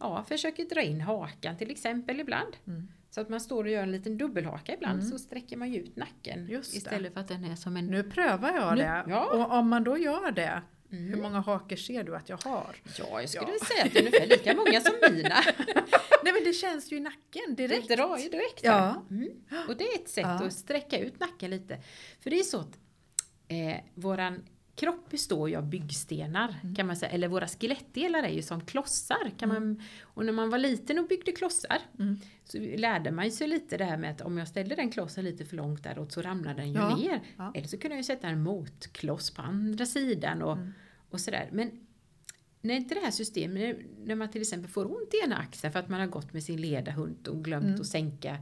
[0.00, 2.56] ja, försöker dra in hakan till exempel ibland.
[2.66, 2.88] Mm.
[3.10, 5.10] Så att man står och gör en liten dubbelhaka ibland Mm.
[5.12, 6.50] så sträcker man ju ut nacken.
[6.50, 7.86] Istället för att den är som en...
[7.86, 9.04] Nu prövar jag Nu- det.
[9.08, 9.24] ja.
[9.34, 11.04] Och om man då gör det, Mm.
[11.14, 12.76] hur många hakor ser du att jag har?
[12.98, 13.66] Ja, jag skulle Ja.
[13.66, 15.34] säga att det är ungefär lika många som mina.
[16.24, 17.88] Nej men det känns ju i nacken direkt.
[17.88, 18.60] Det drar ju direkt.
[18.62, 19.06] Ja.
[19.10, 19.28] Mm.
[19.68, 20.44] Och det är ett sätt Ja.
[20.46, 21.78] att sträcka ut nacken lite.
[22.20, 22.78] För det är så att
[23.48, 24.44] eh, våran
[24.76, 26.74] kropp består ju av byggstenar Mm.
[26.74, 27.10] kan man säga.
[27.12, 29.30] Eller våra skelettdelar är ju som klossar.
[29.38, 32.16] Kan man, och när man var liten och byggde klossar Mm.
[32.44, 35.44] så lärde man sig lite det här med att om jag ställer den klossen lite
[35.44, 36.96] för långt däråt så ramlar den ju Ja.
[36.96, 37.20] ner.
[37.36, 37.52] Ja.
[37.54, 40.72] Eller så kunde jag sätta en motkloss på andra sidan och, Mm.
[41.10, 41.48] och sådär.
[41.52, 41.70] Men
[42.60, 45.72] när inte det här systemet, när- när man till exempel får ont i ena axeln
[45.72, 47.80] för att man har gått med sin ledarhund och glömt Mm.
[47.80, 48.38] att sänka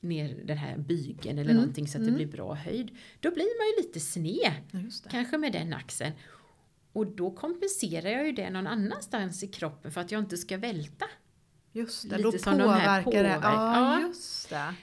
[0.00, 1.56] ner den här bygeln eller Mm.
[1.56, 2.14] någonting så att det Mm.
[2.16, 2.90] blir bra höjd.
[3.20, 6.12] Då blir man ju lite sned, Ja, just kanske med den axeln.
[6.92, 10.56] Och då kompenserar jag ju det någon annanstans i kroppen för att jag inte ska
[10.56, 11.04] välta.
[11.72, 13.38] Just det, Lite då som de påverkar det.
[13.42, 14.74] Ja, just det.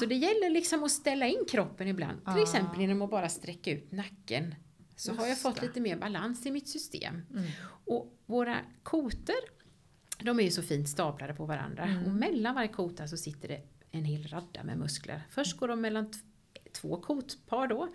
[0.00, 2.18] Så det gäller liksom att ställa in kroppen ibland.
[2.34, 4.54] Till exempel genom att bara sträcka ut nacken.
[4.96, 5.66] Så har jag Just fått det.
[5.66, 7.22] lite mer balans i mitt system.
[7.30, 7.44] Mm.
[7.86, 9.36] Och våra kotor
[10.22, 12.04] de är ju så fint staplade på varandra Mm.
[12.04, 15.22] och mellan varje kota så sitter det en hel radda med muskler.
[15.30, 16.12] Först går de mellan
[16.72, 17.88] två kotpar då,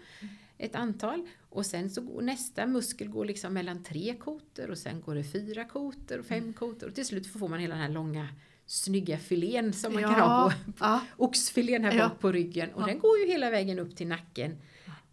[0.57, 1.27] ett antal.
[1.49, 5.23] Och sen så går nästa muskel går liksom mellan tre kotor och sen går det
[5.23, 8.27] fyra kotor och fem kotor och till slut får man hela den här långa
[8.65, 11.01] snygga filén som man kan ha på ja.
[11.17, 12.09] oxfilén här Ja.
[12.09, 12.73] bak på ryggen.
[12.73, 12.85] Och Ja.
[12.85, 14.57] den går ju hela vägen upp till nacken.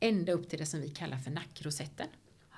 [0.01, 2.07] Ända upp till det som vi kallar för nackrosetten.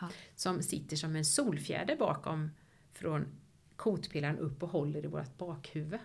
[0.01, 0.09] Ja.
[0.37, 2.51] Som sitter som en solfjäder bakom
[2.93, 3.27] från
[3.77, 6.01] kotpelaren upp och håller i vårt bakhuvud.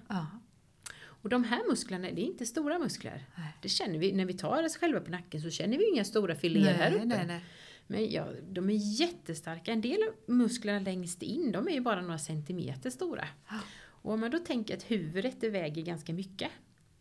[1.30, 1.36] Ja.
[1.38, 3.26] Och de här musklerna, det är inte stora muskler.
[3.38, 3.48] Nej.
[3.62, 6.36] Det känner vi, när vi tar oss själva på nacken så känner vi inga stora
[6.36, 7.06] filéer här uppe.
[7.06, 7.44] nej, nej.
[7.88, 9.72] Men ja, de är jättestarka.
[9.72, 13.28] En del av musklerna längst in, de är ju bara några centimeter stora.
[13.50, 13.56] Ja.
[14.02, 16.50] Och om man då tänker att huvudet det väger ganska mycket.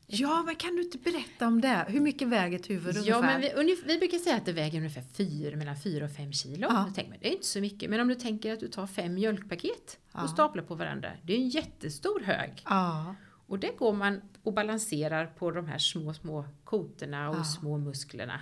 [0.09, 1.85] Ja, men kan du inte berätta om det?
[1.89, 3.55] Hur mycket väger ett huvud Ja, ungefär?
[3.57, 6.67] men vi, vi brukar säga att det väger ungefär fyra, mellan 4 och 5 kilo.
[6.71, 6.85] Ja.
[6.89, 7.91] Då tänker man, det är inte så mycket.
[7.91, 10.23] Men om du tänker att du tar fem mjölkpaket Ja.
[10.23, 11.11] och staplar på varandra.
[11.23, 12.63] Det är en jättestor hög.
[12.65, 13.15] Ja.
[13.47, 17.45] Och det går man och balanserar på de här små, små kotorna och Ja.
[17.45, 18.41] små musklerna.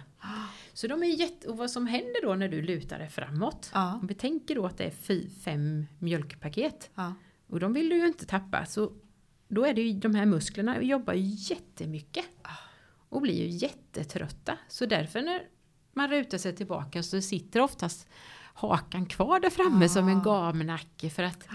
[0.73, 1.49] Så de är jätte...
[1.49, 3.71] Och vad som händer då när du lutar dig framåt.
[3.75, 3.95] Ja.
[4.01, 6.91] Om vi tänker då att det är fy, fem mjölkpaket.
[6.95, 7.15] Ja.
[7.47, 8.67] Och de vill du ju inte tappa.
[8.67, 8.93] Så
[9.49, 12.25] då är det ju de här musklerna jobbar ju jättemycket.
[13.09, 14.59] Och blir ju jättetrötta.
[14.69, 15.43] Så därför när
[15.93, 18.09] man rutar sig tillbaka så sitter oftast
[18.55, 19.89] hakan kvar där framme Ah.
[19.89, 21.11] som en gamnacke.
[21.11, 21.49] För att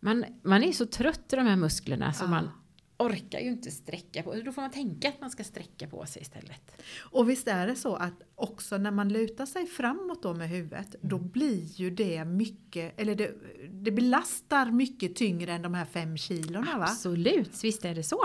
[0.00, 2.28] man, man är så trött i de här musklerna så Ah.
[2.28, 2.50] man
[2.96, 6.22] orkar ju inte sträcka på Då får man tänka att man ska sträcka på sig
[6.22, 6.82] istället.
[7.00, 10.94] Och visst är det så att också när man lutar sig framåt då med huvudet,
[11.00, 11.28] då Mm.
[11.30, 13.34] blir ju det mycket, eller det,
[13.70, 16.84] det belastar mycket tyngre än de här fem kilorna va?
[16.84, 18.20] Absolut, visst är det så.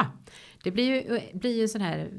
[0.64, 2.10] Det blir ju, blir ju en sån här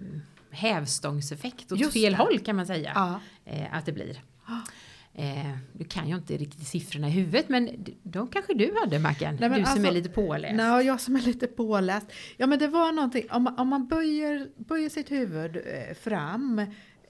[0.51, 2.19] hävstångseffekt åt Just fel det.
[2.19, 2.93] håll kan man säga.
[2.95, 3.21] Ja.
[3.45, 4.21] eh, att det blir.
[5.21, 9.37] Eh, nu kan jag inte riktigt siffrorna i huvudet men de kanske du hade Mackan?
[9.41, 10.55] Nej, du som alltså- är lite påläst.
[10.55, 12.07] Nej, jag som är lite påläst.
[12.37, 16.67] Ja men det var någonting, om man, om man böjer, böjer sitt huvud eh, fram,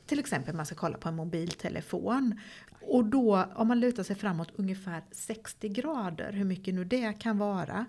[0.07, 2.41] till exempel man ska kolla på en mobiltelefon,
[2.83, 7.39] och då om man lutar sig framåt ungefär 60 grader, hur mycket nu det kan
[7.39, 7.87] vara,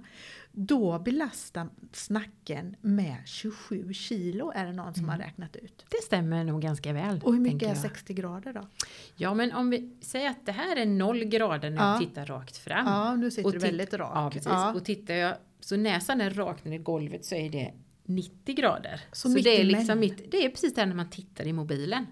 [0.51, 1.67] då belastar
[2.10, 5.86] nacken med 27 kilo är det någon som har räknat ut.
[5.89, 7.21] Det stämmer nog ganska väl.
[7.23, 7.77] Och hur mycket är jag.
[7.77, 8.67] 60 grader då?
[9.15, 11.91] Ja men om vi säger att det här är noll grader när Ja.
[11.91, 12.86] jag tittar rakt fram.
[12.88, 14.12] Ja, nu sitter Och du väldigt rak.
[14.15, 14.47] Ja, precis.
[14.51, 14.73] Ja.
[14.73, 17.73] Och tittar jag, så näsan är rakt ner i golvet så är det
[18.06, 19.01] 90 grader.
[19.12, 22.06] Så Så, det är liksom mitt, det är precis där när man tittar i mobilen.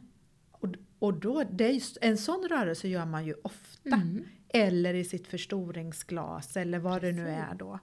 [1.00, 3.96] Och, då, är en sån rörelse gör man ju ofta.
[3.96, 4.24] Mm.
[4.50, 7.80] Eller i sitt förstoringsglas eller vad det nu är då.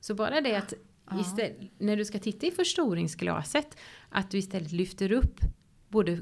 [0.00, 0.74] Så bara det att
[1.20, 3.76] istället, när du ska titta i förstoringsglaset,
[4.08, 5.40] att du istället lyfter upp
[5.88, 6.18] både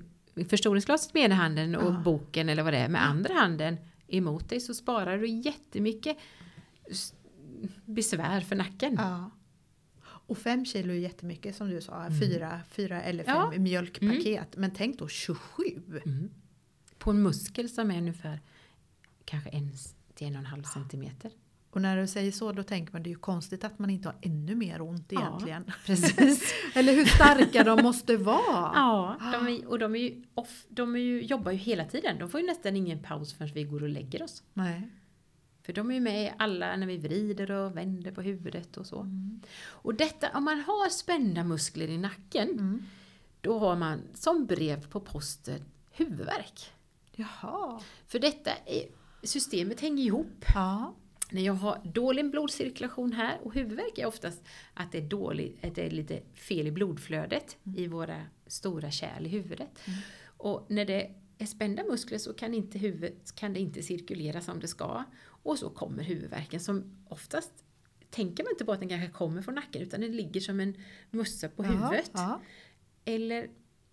[0.49, 2.03] förstoringsglaset med ena handen och Ja.
[2.05, 3.77] boken eller vad det är med andra handen
[4.07, 6.17] emot dig så sparar du jättemycket
[7.85, 8.95] besvär för nacken.
[8.99, 9.31] Ja.
[10.27, 13.53] Och fem kilo är jättemycket som du sa, fyra, fyra eller fem Mm.
[13.53, 13.59] Ja.
[13.61, 14.57] mjölkpaket.
[14.57, 15.63] Men tänk då 27!
[16.07, 16.31] Mm.
[16.99, 18.41] På en muskel som är ungefär
[19.25, 19.71] kanske en
[20.15, 21.31] till en och en halv centimeter.
[21.71, 24.09] Och när du säger så då tänker man det är ju konstigt att man inte
[24.09, 25.21] har ännu mer ont Ja.
[25.21, 25.65] egentligen.
[25.87, 26.55] Precis.
[26.75, 28.73] eller hur starka de måste vara!
[28.75, 32.19] Ja, de är, och de, är ju off, de är ju, jobbar ju hela tiden.
[32.19, 34.43] De får ju nästan ingen paus förrän vi går och lägger oss.
[34.55, 34.89] Nej.
[35.63, 38.87] För de är ju med i alla när vi vrider och vänder på huvudet och
[38.87, 39.01] så.
[39.01, 39.41] Mm.
[39.67, 42.83] Och detta, om man har spända muskler i nacken, Mm.
[43.41, 46.73] då har man som brev på posten huvudvärk.
[47.13, 47.81] Jaha.
[48.07, 48.85] För detta är,
[49.23, 50.45] systemet hänger ihop.
[50.55, 50.95] Ja.
[51.31, 54.43] När jag har dålig blodcirkulation här och huvudvärk är oftast
[54.75, 59.27] att det är, dåligt, att det är lite fel i blodflödet i våra stora kärl
[59.27, 59.79] i huvudet.
[60.25, 64.61] Och när det är spända muskler så kan, inte huvudet, kan det inte cirkulera som
[64.61, 65.05] det ska.
[65.43, 67.53] Och så kommer huvudvärken som oftast
[68.11, 70.77] tänker man inte på att den kanske kommer från nacken utan den ligger som en
[71.11, 72.11] mussa på huvudet.
[72.15, 72.41] Ja.
[73.05, 73.49] Eller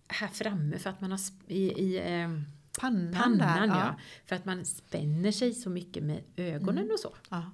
[0.08, 2.44] här framme för att man har i, i ehm,
[2.80, 3.38] Pannan, pannan.
[3.38, 3.66] där.
[3.66, 3.96] Ja.
[4.26, 7.14] För att man spänner sig så mycket med ögonen och så.
[7.30, 7.50] Ja.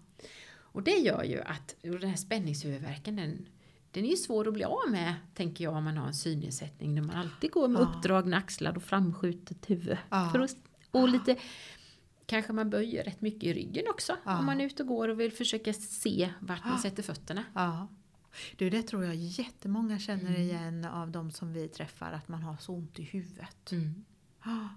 [0.56, 3.48] Och det gör ju att och den här spänningshuvudvärken den,
[3.90, 6.94] den är ju svår att bli av med, tänker jag, om man har en synnedsättning.
[6.94, 7.87] När man alltid går med Ja.
[7.87, 9.98] uppdragna axlar och framskjutet huvud.
[10.11, 10.16] Ja.
[10.44, 10.56] Att,
[10.90, 11.37] och lite,
[12.26, 14.16] kanske man böjer rätt mycket i ryggen också.
[14.24, 14.38] Ja.
[14.38, 16.82] Om man är ute och går och vill försöka se vart man Ja.
[16.82, 17.44] sätter fötterna.
[17.54, 17.88] Ja.
[18.56, 20.40] Du, det tror jag jättemånga känner Mm.
[20.42, 23.72] igen av de som vi träffar, att man har så ont i huvudet.
[24.44, 24.68] Ja.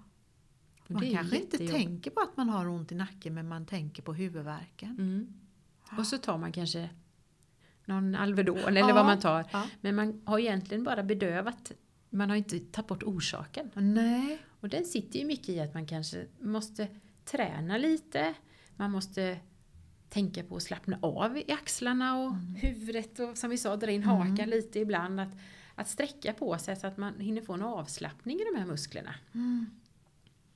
[0.84, 4.02] Och Man kanske inte tänker på att man har ont i nacken men man tänker
[4.02, 4.90] på huvudvärken.
[4.98, 5.34] Mm.
[5.98, 6.90] Och så tar man kanske
[7.84, 8.94] någon Alvedon eller Ja.
[8.94, 9.44] vad man tar.
[9.52, 9.66] Ja.
[9.80, 11.72] Men man har egentligen bara bedövat,
[12.10, 13.70] man har inte tagit bort orsaken.
[13.74, 14.38] Nej.
[14.60, 16.88] Och den sitter ju mycket i att man kanske måste
[17.30, 18.34] träna lite,
[18.76, 19.38] man måste
[20.08, 22.54] tänka på att slappna av i axlarna och Mm.
[22.54, 25.20] huvudet och som vi sa dra in hakan lite ibland.
[25.20, 25.28] Att,
[25.74, 29.14] att sträcka på sig så att man hinner få en avslappning i de här musklerna.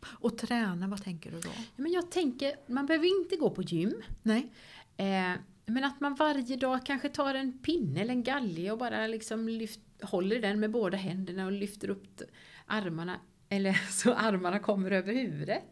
[0.06, 1.48] Och träna, vad tänker du då?
[1.56, 4.02] Ja, Men jag tänker, man behöver inte gå på gym.
[4.22, 4.52] Nej.
[4.96, 5.32] Eh,
[5.66, 9.48] men att man varje dag kanske tar en pinne eller en galge och bara liksom
[9.48, 12.22] lyft, håller den med båda händerna och lyfter upp
[12.66, 13.20] armarna.
[13.48, 15.62] Eller så armarna kommer över huvudet.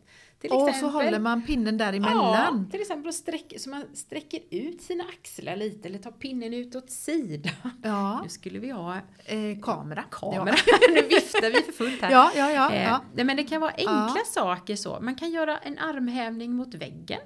[0.49, 2.71] Till Och så håller man pinnen Ja, däremellan.
[2.71, 6.91] till exempel sträck, så man sträcker ut sina axlar lite eller tar pinnen ut åt
[6.91, 7.53] sidan.
[7.83, 8.21] Ja.
[8.23, 10.03] Nu skulle vi ha Eh, kamera.
[10.11, 10.45] kamera.
[10.95, 12.11] nu viftar vi för fullt här.
[12.11, 12.73] Ja, ja, ja.
[12.73, 13.01] Eh, ja.
[13.15, 14.23] nej, men det kan vara enkla Ja.
[14.27, 14.99] saker så.
[15.01, 17.21] Man kan göra en armhävning mot väggen.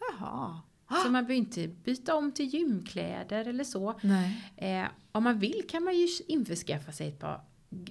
[0.00, 0.60] Jaha.
[0.90, 3.90] Så man behöver inte byta om till gymkläder eller så.
[4.56, 7.40] Eh, om man vill kan man ju införskaffa sig ett, par,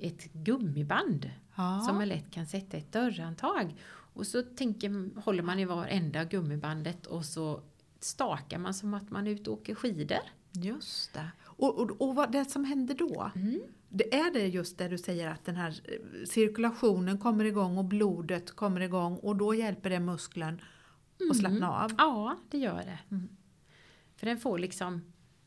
[0.02, 1.84] ett gummiband Ja.
[1.88, 3.76] som man lätt kan sätta i ett dörrhandtag.
[4.18, 7.62] Och så tänker, håller man i varenda gummibandet och så
[8.00, 10.18] stakar man som att man är ute och åker skidor.
[10.52, 11.32] Just det.
[11.44, 13.32] Och, och, och vad det som händer då?
[13.36, 13.62] Mm.
[13.90, 17.86] Det är det just det du säger att den här eh, cirkulationen kommer igång och
[17.86, 20.62] blodet kommer igång och då hjälper det muskeln
[21.32, 21.92] att slappna av?
[21.98, 23.00] Ja, det gör det.
[23.16, 23.28] Mm.
[24.16, 25.02] För den får liksom,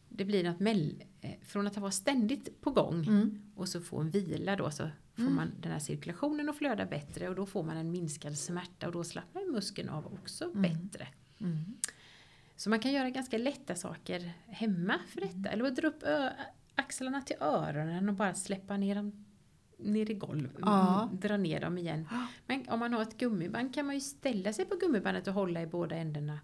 [0.09, 3.53] det blir något mell, eh, från att vara ständigt på gång Mm.
[3.57, 4.89] och så få en vila då så
[5.21, 5.37] får Mm.
[5.37, 8.93] man den här cirkulationen att flöda bättre och då får man en minskad smärta och
[8.93, 10.63] då slappnar muskeln av också Mm.
[10.63, 11.09] bättre.
[11.41, 11.65] Mm.
[12.57, 15.49] Så man kan göra ganska lätta saker hemma för detta.
[15.51, 16.05] Eller dra upp
[16.75, 19.25] axlarna till öronen och bara släppa ner dem
[19.79, 20.53] ner i golvet.
[20.59, 21.03] Ja.
[21.03, 22.09] Mm, Dra ner dem igen.
[22.47, 25.63] Men om man har ett gummiband kan man ju ställa sig på gummibandet och hålla
[25.63, 26.39] i båda ändarna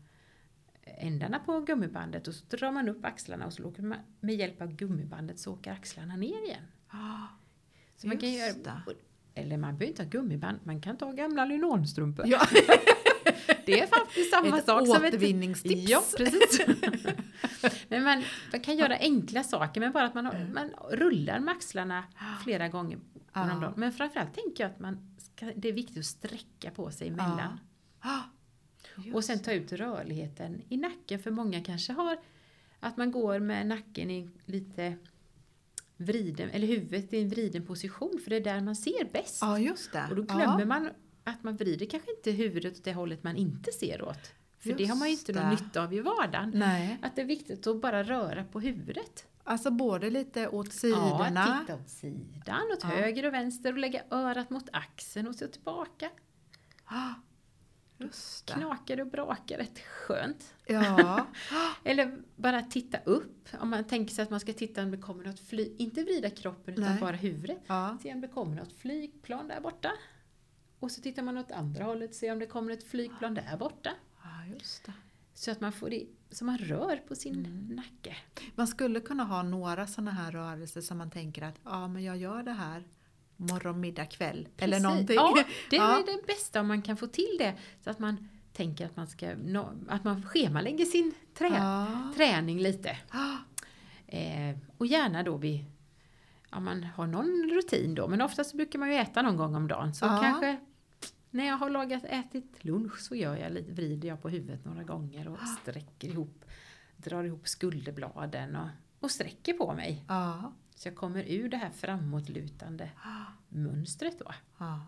[0.98, 4.62] ändarna på gummibandet och så drar man upp axlarna och så åker man med hjälp
[4.62, 6.62] av gummibandet så åker axlarna ner igen.
[7.96, 8.82] Så man kan Just göra,
[9.35, 12.26] eller man behöver inte ha gummiband, man kan ta gamla lynolstrumpor.
[12.28, 12.46] Ja.
[13.66, 15.90] Det är faktiskt samma Ett sak som ett återvinningstips.
[15.90, 16.66] Ja, precis.
[17.88, 21.54] men man, man kan göra enkla saker, men bara att man, har, man rullar med
[21.54, 22.04] axlarna
[22.44, 22.98] flera gånger
[23.32, 23.72] Ja.
[23.76, 27.61] Men framförallt tänker jag att man ska, det är viktigt att sträcka på sig emellan.
[28.00, 28.22] Ah,
[29.14, 32.18] Och sen ta ut rörligheten i nacken, för många kanske har
[32.80, 34.96] att man går med nacken i lite
[35.96, 39.38] vriden, eller huvudet i en vriden position, för det är där man ser bäst.
[39.40, 40.06] Ja, just det.
[40.11, 40.66] Och då glömmer ja.
[40.66, 40.90] man
[41.24, 44.32] att man vrider kanske inte huvudet åt det hållet man inte ser åt.
[44.59, 46.52] För det har man ju Just inte någon nytta av i vardagen.
[46.54, 49.26] Nej, Att det är viktigt att bara röra på huvudet.
[49.44, 51.44] alltså både lite åt sidorna.
[51.46, 52.88] Ja, titta åt sidan, åt Ja.
[52.88, 56.11] höger och vänster och lägga örat mot axeln och så tillbaka.
[57.98, 58.52] Just det.
[58.52, 60.54] Knakar och brakar rätt skönt.
[60.66, 61.26] Ja.
[61.85, 63.48] Eller bara titta upp.
[63.61, 66.30] Om man tänker sig att man ska titta om det kommer något flyg, inte vrida
[66.30, 67.00] kroppen utan Nej.
[67.00, 67.59] bara huvudet.
[67.66, 67.98] ja.
[68.02, 69.90] Se om det kommer något flygplan där borta.
[70.78, 73.90] Och så tittar man åt andra hållet, se om det kommer ett flygplan där borta.
[74.22, 74.92] Ja, just det.
[75.35, 77.76] Så att man får det, så man rör på sin Mm.
[77.76, 78.16] nacke.
[78.54, 82.16] Man skulle kunna ha några sådana här rörelser som man tänker att ja, men jag
[82.16, 82.85] gör det här
[83.37, 84.83] morgon, middag, kväll eller Precis.
[84.83, 85.16] någonting.
[85.16, 85.35] Ja,
[85.70, 85.99] det Ja.
[85.99, 87.55] är det bästa om man kan få till det.
[87.81, 89.35] Så att man tänker att man ska,
[89.88, 92.12] att man schemalägger sin trä, Ja.
[92.16, 92.99] träning lite.
[93.11, 93.37] Ah,
[94.09, 95.64] Eh, och gärna då vid,
[96.51, 99.55] om man har någon rutin då, men oftast så brukar man ju äta någon gång
[99.55, 99.94] om dagen.
[99.94, 100.18] Så Ja.
[100.22, 100.57] kanske
[101.31, 105.29] när jag har lagat, ätit lunch så gör jag vrider jag på huvudet några gånger
[105.29, 106.44] och sträcker ihop,
[106.96, 108.68] drar ihop skulderbladen och,
[109.01, 110.05] och sträcker på mig.
[110.09, 110.53] Ja.
[110.76, 112.90] Så jag kommer ur det här framåtlutande
[113.48, 114.32] mönstret då.
[114.58, 114.80] Ja.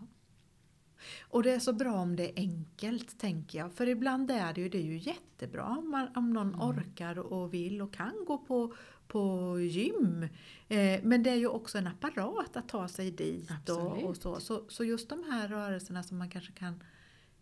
[1.21, 3.73] Och det är så bra om det är enkelt, tänker jag.
[3.73, 6.61] För ibland är det ju, det är ju jättebra om, man, om någon Mm.
[6.61, 8.75] orkar och vill och kan gå på,
[9.07, 10.23] på gym.
[10.67, 13.49] Eh, men det är ju också en apparat att ta sig dit.
[13.49, 14.03] Och, Absolut.
[14.03, 14.39] och så.
[14.39, 16.83] Så, så just de här rörelserna som man kanske kan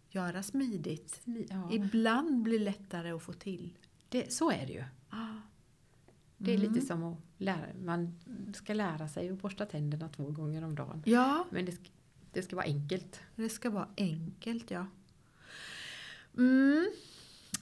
[0.10, 1.22] göra smidigt.
[1.50, 3.78] Ja, Ibland blir lättare att få till.
[4.10, 4.84] det, så är det ju.
[5.10, 5.34] Ah.
[6.38, 6.74] Det är Mm.
[6.74, 8.20] lite som att lära, man
[8.54, 11.02] ska lära sig att borsta tänderna två gånger om dagen.
[11.06, 11.90] Ja, Men det, ska-
[12.32, 13.20] det ska vara enkelt.
[13.36, 14.86] Det ska vara enkelt, ja.
[16.38, 16.88] Mm.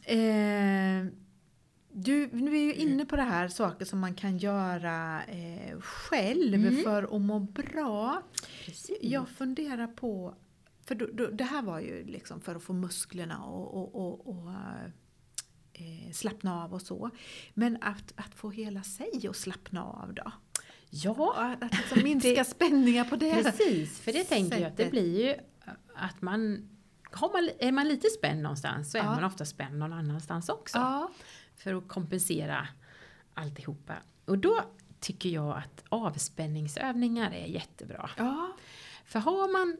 [0.03, 1.11] Eh,
[1.91, 5.79] du, nu är vi ju inne på det här, saker som man kan göra eh,
[5.79, 6.83] själv Mm.
[6.83, 8.21] för att må bra.
[8.65, 8.97] Precis.
[9.01, 10.35] Jag funderar på,
[10.85, 14.27] för då, då, det här var ju liksom för att få musklerna och, och, och,
[14.27, 14.51] och
[15.79, 17.09] eh, slappna av och så.
[17.53, 20.31] Men att, att få hela sig att slappna av då?
[20.89, 23.99] Ja, Att, att liksom minska spänningar på det precis.
[23.99, 25.35] För det tänker jag att det blir ju
[25.95, 26.69] att man,
[27.11, 29.09] har man är man lite spänd någonstans så är Ja.
[29.15, 30.77] man ofta spänd någon annanstans också.
[30.77, 31.11] Ja.
[31.55, 32.67] För att kompensera
[33.33, 33.93] alltihopa.
[34.25, 34.61] Och då
[34.99, 38.09] tycker jag att avspänningsövningar är jättebra.
[38.17, 38.51] Ja.
[39.05, 39.77] För har man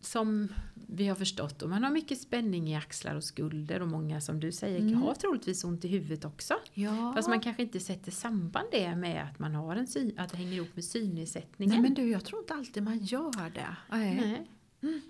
[0.00, 0.48] som
[0.88, 4.40] vi har förstått, och man har mycket spänning i axlar och skulder och många som
[4.40, 4.94] du säger Mm.
[5.02, 6.54] har troligtvis ont i huvudet också.
[6.74, 7.12] Ja.
[7.16, 10.36] Fast man kanske inte sätter samband det med att man har en syn, att det
[10.36, 11.74] hänger ihop med synnedsättningen.
[11.74, 13.76] Nej men du, jag tror inte alltid man gör det.
[13.90, 14.46] Nej.
[14.80, 15.00] Nej.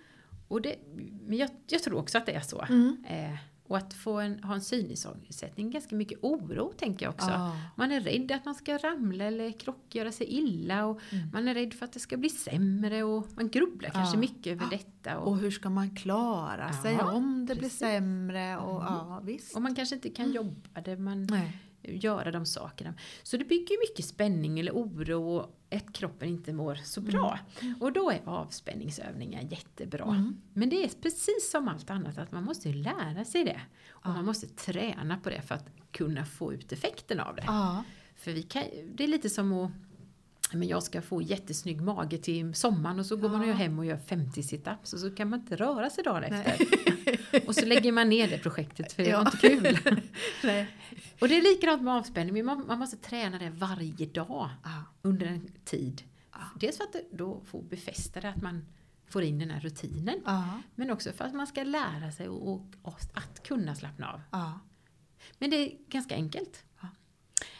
[0.48, 0.76] Och det,
[1.26, 2.62] men jag, jag tror också att det är så.
[2.62, 3.04] Mm.
[3.08, 3.36] Eh,
[3.68, 7.30] och att få en, ha en synnedsättning, ganska mycket oro tänker jag också.
[7.30, 7.56] Ja.
[7.76, 11.30] Man är rädd att man ska ramla eller krockgöra sig illa och Mm.
[11.32, 14.20] man är rädd för att det ska bli sämre och man grubblar kanske Ja.
[14.20, 14.78] mycket över Ja.
[14.78, 15.18] detta.
[15.18, 17.78] Och, Och hur ska man klara sig om det blir precis.
[17.78, 18.56] sämre?
[18.58, 18.92] Och, Mm.
[18.94, 19.56] ja, visst.
[19.56, 21.58] och man kanske inte kan jobba där man Nej.
[21.92, 22.94] Göra de sakerna.
[23.22, 27.38] Så det bygger mycket spänning eller oro och att kroppen inte mår så bra.
[27.80, 30.04] Och då är avspänningsövningar jättebra.
[30.04, 30.36] Mm.
[30.52, 33.60] Men det är precis som allt annat att man måste lära sig det.
[33.90, 34.12] Och Ja.
[34.14, 37.44] man måste träna på det för att kunna få ut effekten av det.
[37.46, 37.84] Ja.
[38.16, 38.62] För vi kan,
[38.94, 39.70] det är lite som att
[40.52, 43.84] men jag ska få jättesnygg mage till sommaren och så går man ju hem och
[43.86, 46.40] gör 50 situps och så kan man inte röra sig dagen Nej.
[46.46, 47.48] efter.
[47.48, 49.48] och så lägger man ner det projektet för det var Ja.
[49.48, 50.00] inte kul.
[50.44, 50.66] Nej.
[51.20, 54.84] Och det är likadant med avspänning, man, man måste träna det varje dag Ja.
[55.02, 56.02] under en tid.
[56.32, 56.38] Ja.
[56.60, 58.64] Dels för att då får befästa det, att man
[59.06, 60.20] får in den här rutinen.
[60.74, 64.52] Men också för att man ska lära sig och, och, att kunna slappna av.
[65.38, 66.64] Men det är ganska enkelt.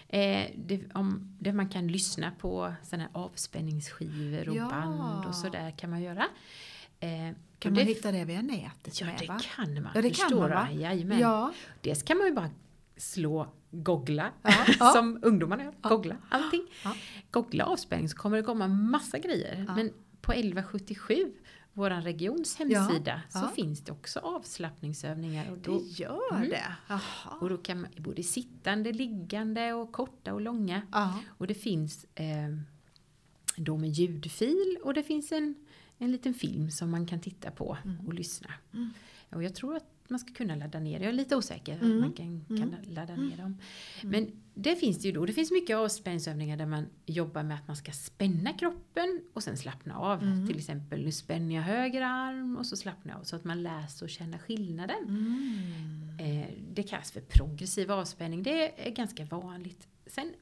[0.08, 4.68] Eh, det, om, det man kan lyssna på såna här avspänningsskivor och Ja.
[4.68, 6.24] band och sådär kan man göra.
[7.00, 7.08] Eh,
[7.58, 9.92] Kan man det, hitta det via nätet Ja, med, det kan man.
[9.94, 10.68] Ja, det kan man, va?
[10.72, 11.18] Jajamän.
[11.18, 11.52] Ja.
[11.80, 12.50] Dels kan man ju bara
[12.96, 14.30] slå, googla,
[14.80, 15.72] Ja, som ungdomarna gör.
[15.82, 15.88] Ja.
[15.88, 16.66] Googla allting.
[16.84, 16.94] Ja.
[17.30, 19.64] Googla avspänning så kommer det komma massa grejer.
[19.76, 21.32] Men på 1177,
[21.78, 23.48] våran regions hemsida, så ja.
[23.54, 25.50] finns det också avslappningsövningar.
[25.50, 26.48] Och då, Det gör Mm.
[26.48, 26.64] det?
[26.88, 27.00] Jaha.
[27.40, 30.82] och då kan man både sittande, liggande och korta och långa.
[30.92, 31.20] Ja.
[31.28, 32.48] Och det finns eh,
[33.56, 35.54] då med ljudfil och det finns en,
[35.98, 38.06] en liten film som man kan titta på Mm.
[38.06, 38.48] och lyssna.
[38.74, 38.90] Mm.
[39.30, 41.92] Och jag tror att man ska kunna ladda ner, jag är lite osäker Mm.
[41.96, 42.74] att man kan, kan Mm.
[42.94, 43.58] ladda ner dem.
[44.02, 47.66] Men det finns det ju då, det finns mycket avspänningsövningar där man jobbar med att
[47.66, 50.22] man ska spänna kroppen och sen slappna av.
[50.22, 50.46] Mm.
[50.46, 53.62] Till exempel nu spänner jag höger arm och så slappnar jag av så att man
[53.62, 55.04] lär sig att känna skillnaden.
[55.08, 56.40] Mm.
[56.42, 58.42] Eh, det kallas för progressiv avspänning.
[58.42, 59.88] Det är ganska vanligt.
[60.06, 60.32] Sen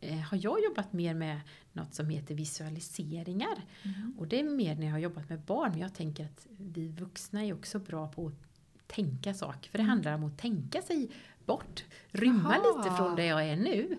[0.00, 1.40] eh, har jag jobbat mer med
[1.72, 3.62] något som heter visualiseringar.
[3.82, 4.14] Mm.
[4.18, 5.70] Och det är mer när jag har jobbat med barn.
[5.70, 8.47] Men jag tänker att vi vuxna är också bra på att
[8.88, 9.70] tänka saker.
[9.70, 9.90] För det Mm.
[9.90, 11.10] handlar om att tänka sig
[11.46, 11.84] bort.
[12.08, 12.76] Rymma Jaha.
[12.84, 13.98] lite från där jag är nu.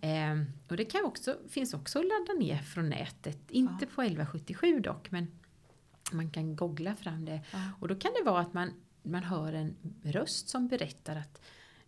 [0.00, 3.50] Eh, och det kan också, finns också att ladda ner från nätet.
[3.50, 5.26] Inte på 1177 dock, men
[6.12, 7.40] man kan googla fram det.
[7.52, 7.58] Ja.
[7.80, 8.70] Och då kan det vara att man,
[9.02, 11.42] man hör en röst som berättar att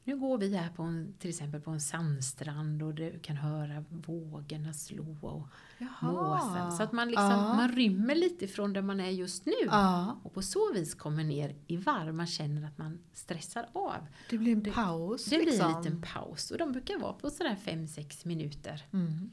[0.05, 3.85] nu går vi här på en, till exempel på en sandstrand och du kan höra
[3.89, 6.13] vågorna slå och Jaha.
[6.13, 6.73] måsen.
[6.73, 7.55] Så att man, liksom, Ja.
[7.55, 9.53] man rymmer lite från där man är just nu.
[9.67, 10.21] Ja.
[10.23, 14.07] Och på så vis kommer ner i varv, man känner att man stressar av.
[14.31, 15.71] Det blir en Det- paus Det blir liksom.
[15.75, 18.87] en liten paus och de brukar vara på sådär 5-6 minuter.
[18.93, 19.31] Mm.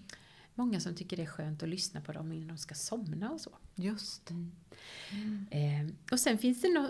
[0.56, 3.42] Många som tycker det är skönt att lyssna på dem innan de ska somna och
[3.42, 3.52] så.
[3.76, 4.32] Just.
[5.52, 6.90] Eh, och sen finns det nog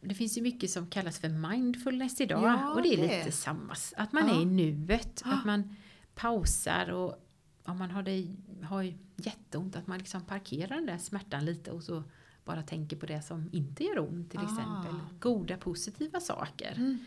[0.00, 3.18] det finns ju mycket som kallas för mindfulness idag Ja, och det är det.
[3.18, 3.74] lite samma.
[3.96, 4.34] Att man Ja.
[4.36, 5.76] är i nuet, att man
[6.14, 7.24] pausar och
[7.64, 11.82] om man har, det, har jätteont att man liksom parkerar den där smärtan lite och
[11.82, 12.02] så
[12.44, 14.42] bara tänker på det som inte gör ont till Ah.
[14.42, 14.94] exempel.
[15.20, 16.74] Goda positiva saker.
[16.76, 16.98] Mm.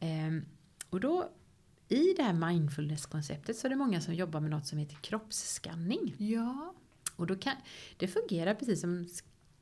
[0.00, 0.44] Ehm,
[0.90, 1.30] och då
[1.88, 6.14] i det här mindfulness-konceptet så är det många som jobbar med något som heter kroppsskanning.
[6.18, 6.74] Ja.
[7.16, 7.54] Och då kan,
[7.96, 9.06] det fungerar precis som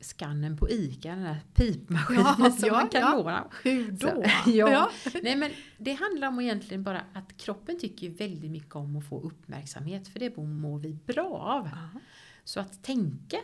[0.01, 3.17] skannen på ICA, den där pipmaskinen Ja, som ja, man kan ja.
[3.17, 3.51] låna.
[3.63, 4.09] Hur då?
[4.45, 4.91] Så, ja.
[5.23, 9.21] Nej men det handlar om egentligen bara att kroppen tycker väldigt mycket om att få
[9.21, 11.67] uppmärksamhet för det mår vi bra av.
[11.73, 12.01] Ja.
[12.45, 13.37] Så att tänka,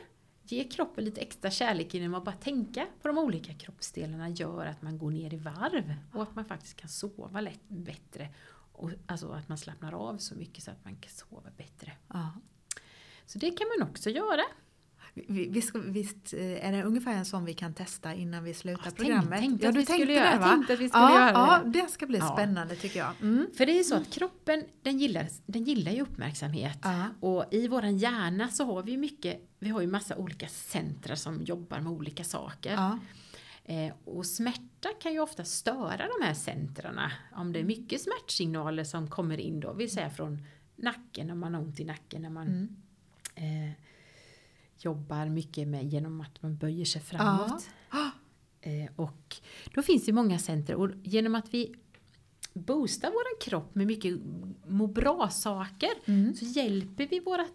[0.42, 4.82] ge kroppen lite extra kärlek genom att bara tänka på de olika kroppsdelarna gör att
[4.82, 8.28] man går ner i varv och att man faktiskt kan sova lätt, bättre.
[8.72, 11.92] Och, alltså att man slappnar av så mycket så att man kan sova bättre.
[12.08, 12.30] Ja.
[13.26, 14.42] Så det kan man också göra.
[15.14, 18.82] Vi- Visst, visst eh, är det ungefär en sån vi kan testa innan vi slutar
[18.84, 19.40] Ja, tänk- programmet?
[19.40, 20.48] tänkte ja, du vi tänkte göra- det va?
[20.48, 21.70] tänkte att vi skulle ja, göra ja, det.
[21.82, 22.32] det ska bli Ja.
[22.36, 23.12] spännande tycker jag.
[23.22, 23.46] Mm.
[23.56, 26.78] För det är så att kroppen den gillar, den gillar ju uppmärksamhet.
[26.82, 27.06] Ja.
[27.20, 31.16] Och i våran hjärna så har vi ju mycket, vi har ju massa olika centra
[31.16, 32.98] som jobbar med olika saker.
[33.64, 37.12] Eh, och smärta kan ju ofta störa de här centrarna.
[37.32, 40.46] Om det är mycket smärtsignaler som kommer in då, vill säga från
[40.76, 42.68] nacken, om man har ont i nacken, när man Mm.
[43.34, 43.72] eh,
[44.84, 47.68] jobbar mycket med genom att man böjer sig framåt.
[48.64, 49.36] Eh, och
[49.74, 51.74] då finns det många centra och genom att vi
[52.52, 54.14] boostar våran kropp med mycket
[54.66, 56.34] må bra-saker Mm.
[56.34, 57.52] så hjälper vi vårat,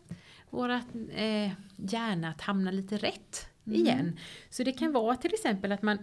[0.49, 4.19] vårat eh, hjärna att hamna lite rätt igen.
[4.49, 5.97] Så det kan vara till exempel att man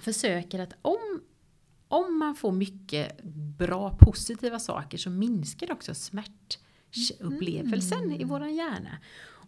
[0.00, 1.20] försöker att om,
[1.88, 3.22] om man får mycket
[3.58, 8.98] bra positiva saker så minskar också smärtupplevelsen i våran hjärna.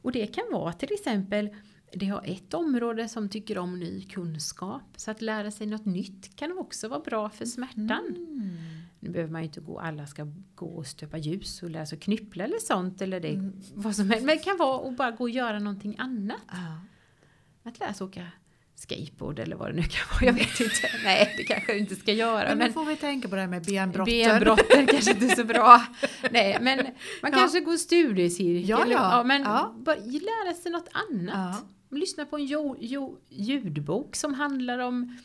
[0.03, 1.51] Och det kan vara till exempel
[1.93, 4.83] det har ett område som tycker om ny kunskap.
[4.97, 8.07] Så att lära sig något nytt kan också vara bra för smärtan.
[8.07, 8.57] Mm.
[9.01, 11.99] Nu behöver man ju inte gå, alla ska gå och stöpa ljus och lära sig
[11.99, 13.03] knyppla eller sånt.
[13.03, 14.27] Eller det, vad som helst.
[14.27, 16.43] Men det kan vara att bara gå och göra någonting annat.
[16.51, 16.81] Ja.
[17.63, 18.27] Att lära sig åka
[18.81, 20.25] skateboard eller vad det nu kan vara.
[20.25, 20.91] Jag vet inte.
[21.05, 22.49] Nej, det kanske jag inte ska göra.
[22.49, 24.15] Men Men, nu får vi tänka på det här med benbrotten.
[24.29, 25.83] benbrotten kanske inte är så bra.
[26.31, 26.77] Nej, men
[27.23, 27.39] man Ja.
[27.39, 28.69] kanske går studiecirkel.
[28.69, 29.23] Ja, ja.
[29.25, 29.75] men Ja.
[29.79, 31.65] bara lära sig något annat.
[31.91, 35.17] Lyssna på en jo, jo, ljudbok som handlar om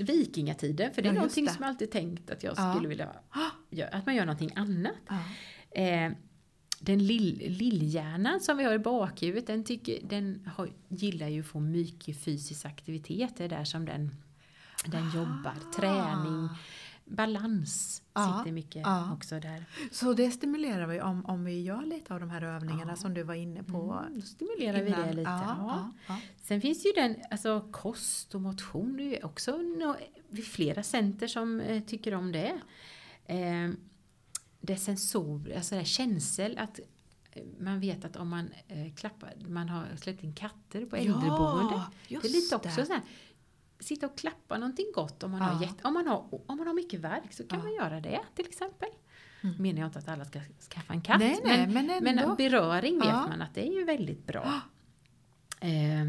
[0.00, 0.92] vikingatiden.
[0.94, 1.50] För det är Ja, någonting det.
[1.52, 2.72] som jag alltid tänkt att jag Ja.
[2.74, 3.08] skulle vilja
[3.70, 3.88] göra.
[3.88, 4.92] Att man gör någonting annat.
[5.08, 5.82] Ja.
[5.82, 6.12] Eh,
[6.80, 11.46] den lill, lillhjärnan som vi har i bakhuvudet, den, tycker, den har, gillar ju att
[11.46, 13.36] få mycket fysisk aktivitet.
[13.36, 14.14] Det är där som den,
[14.86, 15.54] den jobbar.
[15.76, 16.48] Träning,
[17.04, 19.12] balans Ja, sitter mycket ja.
[19.12, 19.64] också där.
[19.92, 22.96] Så det stimulerar vi om, om vi gör lite av de här övningarna Ja.
[22.96, 23.92] som du var inne på.
[24.06, 25.16] Mm, då stimulerar vi det innan.
[25.16, 25.30] lite.
[25.30, 25.90] Ja.
[26.42, 29.94] Sen finns ju den, alltså kost och motion, det är ju också no,
[30.42, 32.60] flera center som eh, tycker om det.
[33.26, 33.70] Eh,
[34.60, 36.80] det sensor, alltså det känsel att
[37.32, 41.82] eh, man vet att om man eh, klappar, man har släppt in katter på äldreboende.
[42.08, 42.86] Ja, det är lite också det.
[42.86, 43.02] så här,
[43.80, 45.46] sitta och klappa någonting gott om man, Ja.
[45.46, 47.64] har, jätte, om man, har, om man har mycket värk så kan Ja.
[47.64, 48.88] man göra det till exempel.
[49.40, 49.56] Mm.
[49.62, 50.40] Menar jag inte att alla ska
[50.70, 51.18] skaffa en katt.
[51.18, 54.60] Nej, nej, men, men men beröring vet man att det är ju väldigt bra.
[55.60, 56.04] Eh,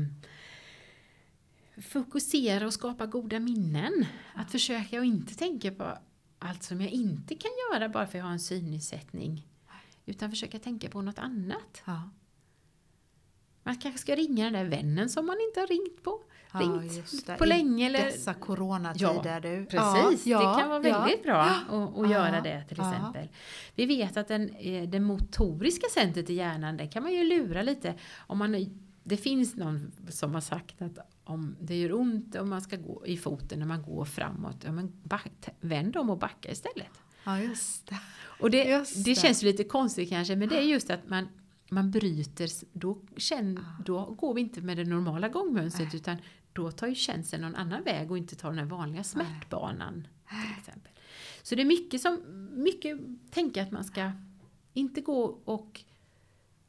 [1.81, 4.05] fokusera och skapa goda minnen.
[4.33, 5.97] Att försöka och inte tänka på
[6.39, 9.47] allt som jag inte kan göra bara för att jag har en synnedsättning.
[10.05, 11.81] Utan försöka tänka på något annat.
[11.85, 12.09] Ja.
[13.63, 16.21] Man kanske ska ringa den där vännen som man inte har ringt på.
[16.53, 19.65] Ja, ringt på länge eller Dessa coronatider du.
[19.65, 22.93] Precis, Ja, det kan vara väldigt bra att, att Ja, göra det till ja.
[22.93, 23.27] exempel.
[23.75, 27.61] Vi vet att den, eh, det motoriska centret i hjärnan, det kan man ju lura
[27.61, 27.95] lite.
[28.17, 30.97] Om man, det finns någon som har sagt att
[31.29, 34.71] om det gör ont om man ska gå i foten när man går framåt, ja,
[34.71, 37.01] men back, vänd om och backa istället.
[37.23, 37.99] Ja, just det.
[38.39, 39.15] Och det, Just det det.
[39.15, 41.27] känns lite konstigt kanske, men det är just att man,
[41.69, 46.17] man bryter, då, känn, då går vi inte med det normala gångmönstret utan
[46.53, 50.07] då tar ju känseln någon annan väg och inte tar den vanliga smärtbanan.
[50.29, 50.91] Till exempel.
[51.43, 52.19] Så det är mycket som,
[52.51, 52.99] mycket
[53.31, 54.11] tänka att man ska
[54.73, 55.81] inte gå och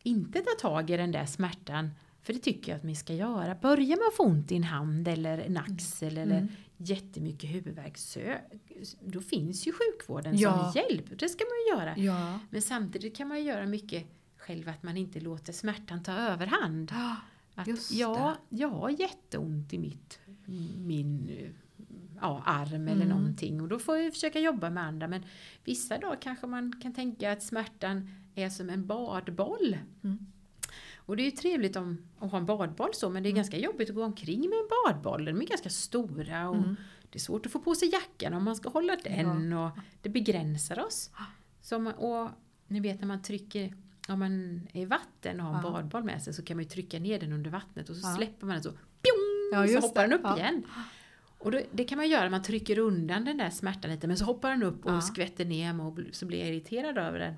[0.03, 1.91] inte ta tag i den där smärtan,
[2.23, 3.55] för det tycker jag att man ska göra.
[3.55, 6.49] Börjar man få ont i en hand eller en axel eller Mm.
[6.77, 7.99] jättemycket huvudvärk,
[9.05, 10.73] då finns ju sjukvården Ja.
[10.73, 11.19] som hjälp.
[11.19, 11.99] Det ska man ju göra.
[11.99, 12.39] Ja.
[12.51, 14.05] Men samtidigt kan man ju göra mycket
[14.37, 16.93] själv, att man inte låter smärtan ta överhand.
[16.95, 17.17] Ja,
[17.55, 20.19] Att, ja, jag har jätteont i mitt,
[20.77, 21.31] min
[22.21, 23.09] ja, arm eller Mm.
[23.09, 25.09] någonting och då får jag försöka jobba med andra.
[25.09, 25.23] Men
[25.65, 29.77] vissa dagar kanske man kan tänka att smärtan är som en badboll.
[30.05, 30.27] Mm.
[31.07, 33.59] Och det är ju trevligt om, att ha en badboll så, men det är ganska
[33.59, 35.25] jobbigt att gå omkring med en badboll.
[35.25, 36.77] De är ganska stora och Mm.
[37.11, 39.71] det är svårt att få på sig jackan om man ska hålla den och
[40.03, 41.11] det begränsar oss.
[41.63, 42.29] Så man, och
[42.69, 43.75] ni vet när man trycker,
[44.09, 45.71] om man är i vatten och har en Ja.
[45.71, 48.17] badboll med sig så kan man ju trycka ner den under vattnet och så Ja.
[48.17, 50.17] släpper man den så, pjong, Ja, så hoppar den det.
[50.17, 50.39] upp Ja.
[50.39, 50.63] igen.
[51.39, 54.25] Och då, det kan man göra, man trycker undan den där smärtan lite men så
[54.25, 55.01] hoppar den upp och Ja.
[55.01, 57.35] skvätter ner och så blir jag irriterad över den.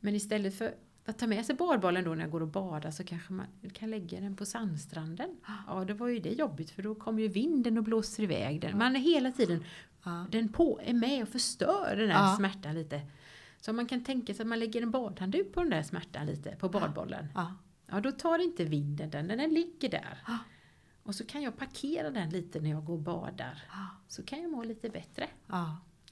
[0.00, 0.74] Men istället för
[1.08, 3.90] att ta med sig badbollen då när jag går och badar så kanske man kan
[3.90, 5.36] lägga den på sandstranden.
[5.66, 8.78] Ja, då var ju det jobbigt för då kommer ju vinden och blåser iväg den.
[8.78, 9.64] Man är hela tiden,
[10.04, 10.26] Ja.
[10.30, 12.36] den på, är med och förstör den här Ja.
[12.36, 13.00] smärtan lite.
[13.60, 16.56] Så man kan tänka sig att man lägger en badhandduk på den där smärtan lite,
[16.56, 17.26] på badbollen.
[17.34, 17.54] Ja.
[17.86, 20.18] Ja, då tar inte vinden den, den ligger där.
[20.26, 20.38] Ja.
[21.02, 23.62] Och så kan jag parkera den lite när jag går och badar.
[24.08, 25.26] Så kan jag må lite bättre.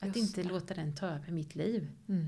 [0.01, 1.91] Att inte låta den ta över mitt liv.
[2.09, 2.27] Mm.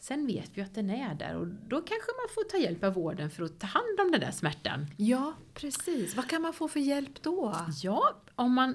[0.00, 2.94] Sen vet vi att den är där och då kanske man får ta hjälp av
[2.94, 4.86] vården för att ta hand om den där smärtan.
[4.96, 6.16] Ja, precis.
[6.16, 7.54] Vad kan man få för hjälp då?
[7.82, 8.74] Ja, om man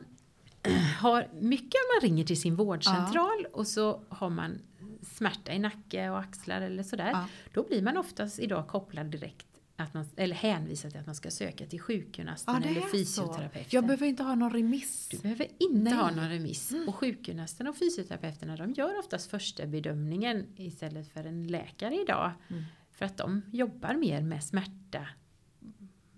[1.00, 4.60] har mycket om man ringer till sin vårdcentral och så har man
[5.02, 7.10] smärta i nacke och axlar eller sådär.
[7.14, 7.28] Ja.
[7.54, 11.32] Då blir man oftast idag kopplad direkt att man, eller hänvisad till att man ska
[11.32, 12.90] söka till sjukgymnasten Ja, eller är så.
[12.92, 13.70] fysioterapeuten.
[13.70, 15.08] Jag behöver inte ha någon remiss.
[15.12, 15.94] Du behöver inte Nej.
[15.94, 16.74] ha någon remiss.
[16.88, 22.32] Och sjukgymnasten och fysioterapeuterna de gör oftast första bedömningen istället för en läkare idag.
[22.50, 22.64] Mm.
[22.92, 25.08] För att de jobbar mer med smärta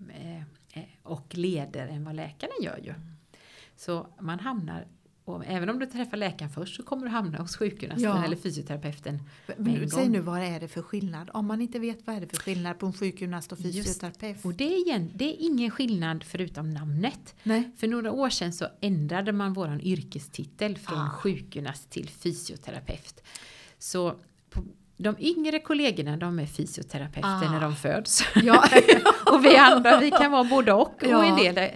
[0.09, 2.93] eh, och leder än vad läkaren gör ju.
[3.75, 4.87] Så man hamnar
[5.25, 8.23] och även om du träffar läkaren först så kommer du hamna hos sjukgymnasten Ja.
[8.25, 9.19] eller fysioterapeuten.
[9.57, 11.29] Men en Säg nu vad är det för skillnad?
[11.33, 13.77] Om man inte vet vad är det för skillnad på en sjukgymnast och Just.
[13.87, 14.45] fysioterapeut?
[14.45, 17.35] Och det är, igen, det är ingen skillnad förutom namnet.
[17.43, 17.71] Nej.
[17.77, 21.09] För några år sedan så ändrade man våran yrkestitel från Ah.
[21.09, 23.23] sjukgymnast till fysioterapeut.
[23.79, 24.15] Så
[24.97, 27.51] de yngre kollegorna de är fysioterapeuter Ah.
[27.51, 28.23] när de föds.
[28.35, 28.63] Ja.
[29.33, 30.81] och vi andra vi kan vara både och.
[31.03, 31.25] Och Ja.
[31.25, 31.69] en del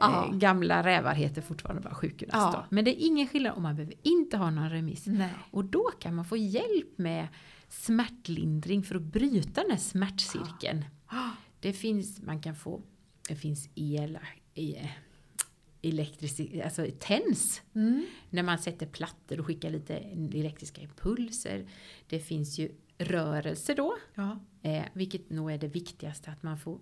[0.00, 0.30] eh, Ja.
[0.34, 2.54] gamla rävar heter fortfarande bara sjukgymnast.
[2.54, 2.64] Ja.
[2.70, 5.06] Men det är ingen skillnad och man behöver inte ha någon remiss.
[5.06, 5.30] Nej.
[5.50, 7.28] Och då kan man få hjälp med
[7.68, 10.84] smärtlindring för att bryta den här smärtcirkeln.
[11.60, 12.82] Det finns, man kan få,
[13.28, 14.18] det finns el,
[14.54, 14.88] e-
[15.82, 17.62] elektrisk, alltså TENS.
[17.74, 18.06] Mm.
[18.30, 19.96] När man sätter plattor och skickar lite
[20.34, 21.66] elektriska impulser.
[22.08, 24.38] Det finns ju rörelse då, Ja.
[24.62, 26.78] eh, vilket nog är det viktigaste att man får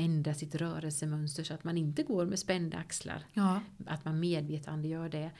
[0.00, 3.26] ändra sitt rörelsemönster så att man inte går med spända axlar.
[3.32, 3.60] Ja.
[3.86, 5.30] Att man medvetande gör det.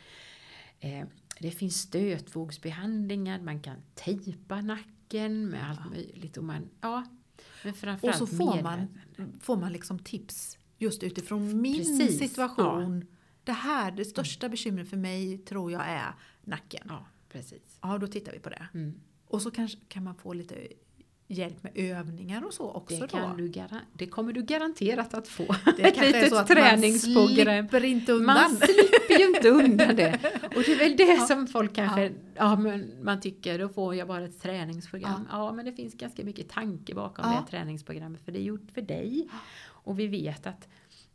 [0.81, 1.07] Eh,
[1.39, 6.37] det finns stötvågsbehandlingar, man kan tejpa nacken med allt möjligt.
[6.37, 7.05] Och, man, ja,
[7.65, 8.99] men Och så får man,
[9.41, 13.07] får man liksom tips just utifrån min Precis, situation.
[13.45, 16.87] Det här, det största bekymret för mig tror jag är nacken.
[16.89, 17.79] Ja, precis.
[17.83, 18.69] Ja, då tittar vi på det.
[18.75, 19.01] Mm.
[19.27, 20.69] Och så kanske kan man få lite
[21.31, 23.07] hjälp med övningar och så också Det, då.
[23.07, 25.55] kan du garan- det kommer du garanterat att få.
[25.77, 27.47] Det Ett litet träningsprogram.
[27.57, 28.27] man slipper inte undan.
[28.37, 30.19] Man slipper ju inte undan det.
[30.57, 31.27] Och det är väl det Ja.
[31.27, 32.57] som folk kanske, ja.
[32.57, 35.29] men man tycker då får jag bara ett träningsprogram.
[35.31, 37.45] Ja, men det finns ganska mycket tanke bakom Ja.
[37.45, 39.29] det träningsprogrammet för det är gjort för dig.
[39.67, 40.69] Och vi vet att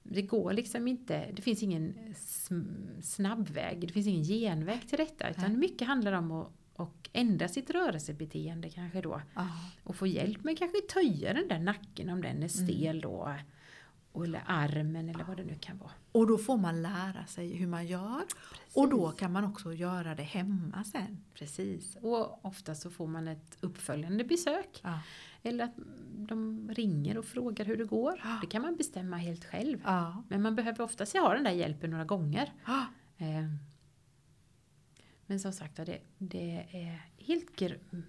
[0.03, 4.97] det går liksom inte, det finns ingen sm- snabb väg, det finns ingen genväg till
[4.97, 5.30] detta.
[5.30, 9.21] Utan mycket handlar om att och ändra sitt rörelsebeteende kanske då.
[9.36, 9.47] Ja.
[9.84, 13.36] Och få hjälp med kanske töja den där nacken om den är stel då.
[14.23, 15.91] Eller armen eller vad det nu kan vara.
[16.11, 18.21] Och då får man lära sig hur man gör.
[18.73, 21.23] Och då kan man också göra det hemma sen.
[21.34, 21.97] Precis.
[22.01, 24.82] Och ofta så får man ett uppföljande besök.
[24.84, 24.99] Ja.
[25.43, 25.76] Eller att
[26.11, 28.21] de ringer och frågar hur det går.
[28.41, 29.80] Det kan man bestämma helt själv.
[30.28, 32.53] Men man behöver oftast ha den där hjälpen några gånger.
[35.28, 37.57] Men som sagt det, det är helt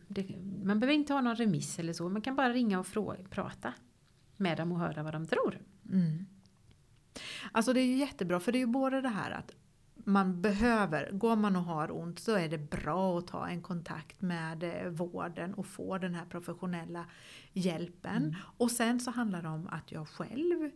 [0.09, 0.29] det,
[0.65, 2.09] Man behöver inte ha någon remiss eller så.
[2.09, 3.73] Man kan bara ringa och fråga, prata
[4.37, 5.59] med dem och höra vad de tror.
[5.93, 6.27] Mm.
[7.53, 9.53] Alltså det är ju jättebra för det är ju både det här att
[9.95, 14.23] man behöver, går man och har ont så är det bra att ta en kontakt
[14.23, 17.07] med eh, vården och få den här professionella
[17.53, 18.37] hjälpen.
[18.57, 20.71] Och sen så handlar det om att jag själv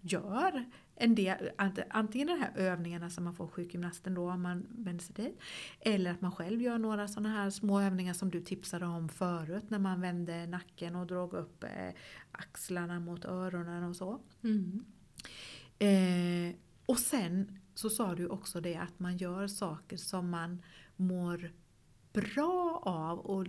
[0.00, 0.64] gör
[0.96, 5.04] en del, ant- antingen de här övningarna som man får sjukgymnasten då om man vänder
[5.04, 5.38] sig dit.
[5.80, 9.64] Eller att man själv gör några sådana här små övningar som du tipsade om förut
[9.70, 11.94] när man vände nacken och drog upp eh,
[12.32, 14.20] axlarna mot öronen och så.
[15.78, 16.54] Eh,
[16.86, 20.62] och sen så sa du också det att man gör saker som man
[20.96, 21.52] mår
[22.12, 23.46] bra av och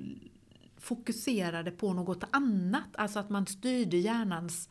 [0.78, 2.96] fokuserade på något annat.
[2.96, 4.70] Alltså att man styrde hjärnans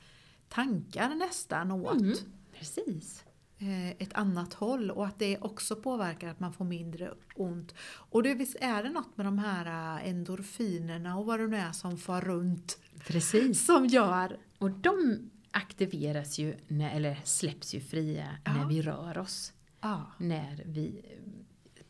[0.48, 2.16] tankar nästan åt Mm.
[2.64, 3.24] Precis.
[3.58, 7.74] eh, ett annat håll och att det också påverkar att man får mindre ont.
[7.86, 11.56] Och det, visst är det något med de här eh, endorfinerna och vad det nu
[11.56, 13.66] är som far runt Precis.
[13.66, 18.52] som gör Och de aktiveras ju, när, eller släpps ju fria Ja.
[18.54, 19.52] när vi rör oss.
[19.80, 21.04] ja, När vi,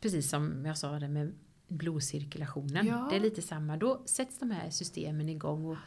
[0.01, 1.33] precis som jag sa det med
[1.67, 2.87] blodcirkulationen.
[2.87, 3.07] Ja.
[3.09, 3.77] Det är lite samma.
[3.77, 5.65] Då sätts de här systemen igång.
[5.65, 5.77] Och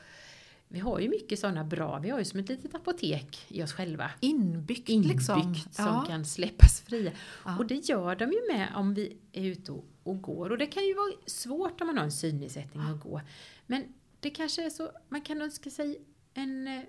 [0.69, 3.73] vi har ju mycket sådana bra, vi har ju som ett litet apotek i oss
[3.73, 4.11] själva.
[4.21, 5.55] inbyggt, Inbyggt liksom.
[5.55, 6.05] som Ja.
[6.09, 7.13] kan släppas fria.
[7.45, 7.59] Ja.
[7.59, 10.51] Och det gör de ju med om vi är ute och, och går.
[10.51, 13.21] Och det kan ju vara svårt om man har en synnedsättning att gå.
[13.67, 13.85] Men
[14.21, 15.99] det kanske är så, man kan önska sig
[16.35, 16.83] en eh,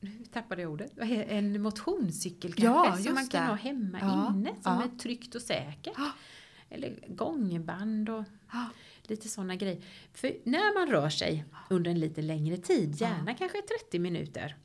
[0.00, 0.92] nu tappade jag ordet.
[0.98, 3.48] En motionscykel kanske Ja, som man kan det.
[3.48, 4.82] ha hemma Ja, inne som ja.
[4.84, 5.94] är tryggt och säkert.
[5.96, 6.10] Ja.
[6.70, 8.64] Eller gångband och Ja.
[9.10, 9.82] Lite sådana grejer.
[10.12, 14.56] För när man rör sig under en lite längre tid, gärna kanske 30 minuter,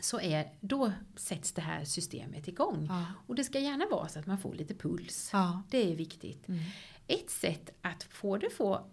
[0.00, 2.86] så är, då sätts det här systemet igång.
[2.88, 3.04] Ja.
[3.26, 5.30] Och det ska gärna vara så att man får lite puls.
[5.32, 5.62] Ja.
[5.70, 6.48] Det är viktigt.
[6.48, 6.60] Mm.
[7.06, 8.86] Ett sätt att både få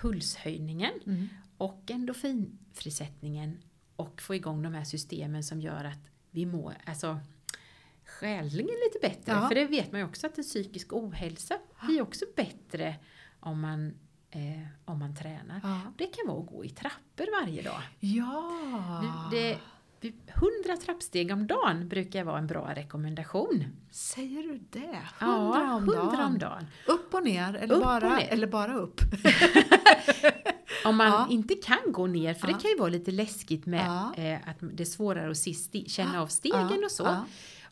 [0.00, 1.28] pulshöjningen Mm.
[1.58, 3.58] och endorfinfrisättningen
[3.96, 7.18] och få igång de här systemen som gör att vi mår, alltså
[8.04, 9.32] själingen lite bättre.
[9.32, 9.48] Ja.
[9.48, 12.96] För det vet man ju också att en psykisk ohälsa blir också bättre
[13.40, 13.94] om man,
[14.30, 14.40] eh,
[14.84, 15.60] om man tränar.
[15.62, 15.80] Ja.
[15.96, 17.82] Det kan vara att gå i trappor varje dag.
[18.00, 19.28] Ja.
[19.30, 19.58] Det,
[20.26, 23.64] 100 trappsteg om dagen brukar vara en bra rekommendation.
[23.90, 24.80] Säger du det?
[24.80, 26.24] 100 Ja, om 100 dagen?
[26.32, 26.66] om dagen.
[26.86, 28.28] Upp och ner eller, Upp bara, ner.
[28.28, 29.00] eller bara upp?
[30.84, 31.26] Om man Ja.
[31.30, 32.54] inte kan gå ner, för Ja.
[32.54, 34.14] det kan ju vara lite läskigt med Ja.
[34.14, 37.16] eh, att det är svårare att se känna av stegen och så.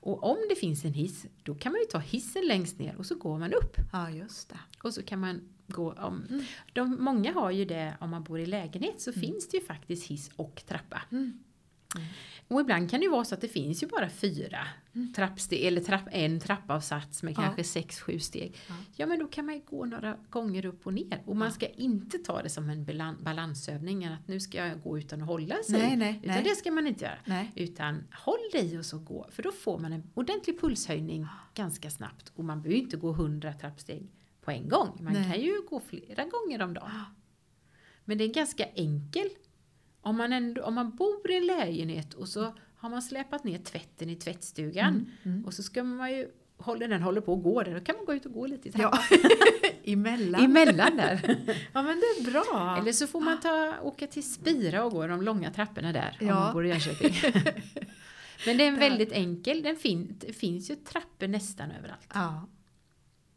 [0.00, 3.06] Och om det finns en hiss, då kan man ju ta hissen längst ner och
[3.06, 3.76] så går man upp.
[3.92, 4.58] Ja, just det.
[4.82, 6.26] Och så kan man gå om.
[6.30, 6.44] Mm.
[6.72, 10.06] De, många har ju det, om man bor i lägenhet så finns det ju faktiskt
[10.06, 11.02] hiss och trappa.
[11.12, 11.38] Mm.
[12.48, 14.58] Och ibland kan det ju vara så att det finns ju bara fyra
[14.96, 15.12] Mm.
[15.12, 17.42] trappsteg, eller trapp, en trappavsats med Ja.
[17.42, 18.56] kanske sex, sju steg.
[18.68, 18.74] Ja.
[18.96, 21.22] Ja men då kan man ju gå några gånger upp och ner.
[21.26, 24.98] Och man ska inte ta det som en balan- balansövning, att nu ska jag gå
[24.98, 25.78] utan att hålla sig.
[25.78, 26.44] Nej, nej, utan nej.
[26.44, 27.18] det ska man inte göra.
[27.24, 27.52] Nej.
[27.54, 32.32] Utan håll dig och så gå, för då får man en ordentlig pulshöjning ganska snabbt.
[32.34, 34.08] Och man behöver ju inte gå 100 trappsteg
[34.44, 34.98] på en gång.
[35.00, 35.30] Man Nej.
[35.32, 36.90] kan ju gå flera gånger om dagen.
[38.04, 39.28] Men det är ganska enkel.
[40.00, 43.58] Om man, ändå, om man bor i en lägenhet och så har man släpat ner
[43.58, 45.44] tvätten i tvättstugan Mm, mm.
[45.44, 48.04] och så ska man ju, håller den håller på att gå där, då kan man
[48.04, 49.30] gå ut och gå lite i Ja, trappan.
[49.84, 50.44] emellan.
[50.44, 51.38] Emellan där.
[51.72, 52.76] Ja, men det är bra.
[52.80, 56.26] Eller så får man ta, åka till Spira och gå de långa trapporna där, om
[56.26, 56.34] Ja.
[56.34, 57.14] man bor i Jönköping.
[58.46, 62.08] Men det är en väldigt enkel, den fin, finns ju trappor nästan överallt.
[62.14, 62.48] Ja.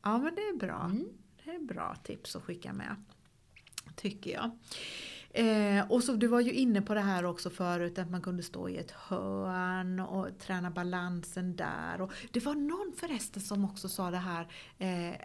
[0.07, 0.83] Ja, men det är bra.
[0.85, 1.05] Mm.
[1.45, 2.95] Det är bra tips att skicka med.
[3.95, 4.51] Tycker jag.
[5.29, 8.43] Eh, och så du var ju inne på det här också förut att man kunde
[8.43, 12.01] stå i ett hörn och träna balansen där.
[12.01, 14.47] Och det var någon förresten som också sa det här
[14.77, 15.15] eh,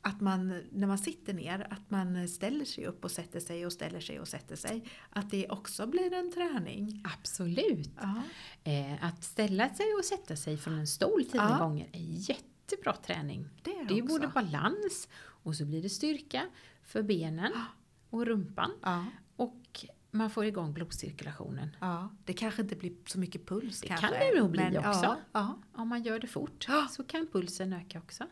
[0.00, 3.72] att man när man sitter ner att man ställer sig upp och sätter sig och
[3.72, 4.84] ställer sig och sätter sig.
[5.10, 7.02] Att det också blir en träning.
[7.18, 7.90] Absolut!
[8.00, 8.22] Ja,
[8.64, 11.58] Eh, att ställa sig och sätta sig från en stol tio Ja.
[11.58, 11.98] gånger är
[12.70, 13.48] jättebra träning.
[13.62, 16.46] det är Det är både balans och så blir det styrka
[16.82, 17.52] för benen
[18.10, 18.70] och rumpan.
[18.82, 19.04] Ja,
[19.36, 21.76] Och man får igång blodcirkulationen.
[21.80, 24.06] ja, det kanske inte blir så mycket puls Det kanske.
[24.08, 25.04] kan det nog bli men, också.
[25.04, 28.24] Ja, ja, Om man gör det fort så kan pulsen öka också.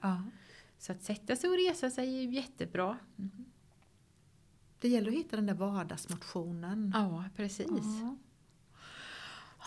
[0.79, 2.99] Så att sätta sig och resa sig är ju jättebra.
[4.79, 6.93] Det gäller att hitta den där vardagsmotionen.
[6.95, 7.67] Ja, precis.
[7.67, 8.19] Som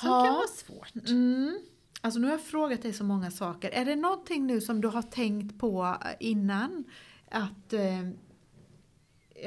[0.01, 1.09] kan vara svårt.
[1.09, 1.59] Mm.
[2.06, 3.70] Alltså nu har jag frågat dig så många saker.
[3.70, 6.84] Är det någonting nu som du har tänkt på innan?
[7.32, 7.99] Att, eh,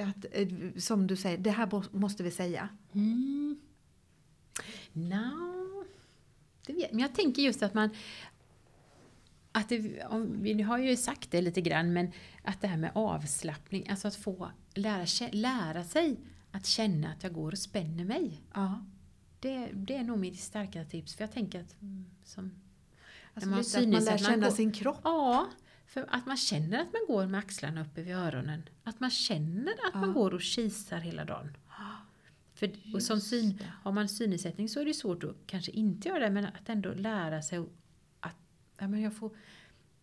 [0.07, 0.49] att eh,
[0.79, 2.69] som du säger, det här måste vi säga.
[2.93, 3.61] Mm.
[4.93, 5.85] No.
[6.67, 7.91] Det vet, men jag tänker just att man
[9.53, 12.13] att det, om, vi har ju sagt det lite grann, men
[12.45, 16.17] att det här med avslappning, alltså att få lära, lära sig
[16.51, 18.43] att känna att jag går och spänner mig.
[18.55, 18.85] Ja.
[19.41, 22.51] Det, det är nog mitt starka tips, för jag tänker att mm, som
[23.35, 25.01] Alltså man att man lär synnedsättning, man känna går- sin kropp.
[25.05, 25.49] Ja,
[25.87, 28.63] för att man känner att man går med axlarna uppe vid öronen.
[28.85, 30.15] Att man känner att man Ja.
[30.15, 31.57] går och kisar hela dagen.
[32.55, 36.19] För, och som syn, har man synnedsättning så är det svårt att kanske inte göra
[36.19, 37.59] det, men att ändå lära sig
[38.21, 38.37] att
[38.79, 39.37] ja, men jag får,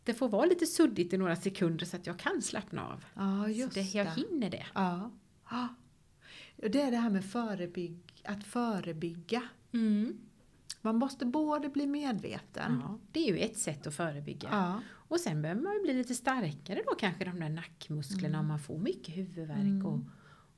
[0.04, 3.06] det får vara lite suddigt i några sekunder så att jag kan slappna av.
[3.14, 4.66] Ja, så just det, jag hinner det.
[4.74, 5.12] Ja.
[5.50, 5.68] Ja.
[6.56, 9.42] Det är det här med förebygg, att förebygga.
[10.82, 12.82] Man måste både bli medveten.
[12.86, 14.50] Ja, det är ju ett sätt att förebygga.
[14.52, 14.82] Ja.
[14.92, 18.60] Och sen behöver man ju bli lite starkare då kanske de där nackmusklerna om man
[18.60, 20.00] får mycket huvudvärk och,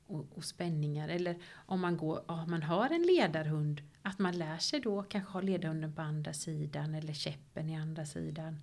[0.06, 1.08] och, och spänningar.
[1.08, 5.32] Eller om man, går, ja, man har en ledarhund, att man lär sig då kanske
[5.32, 8.60] ha ledarhunden på andra sidan eller käppen i andra sidan.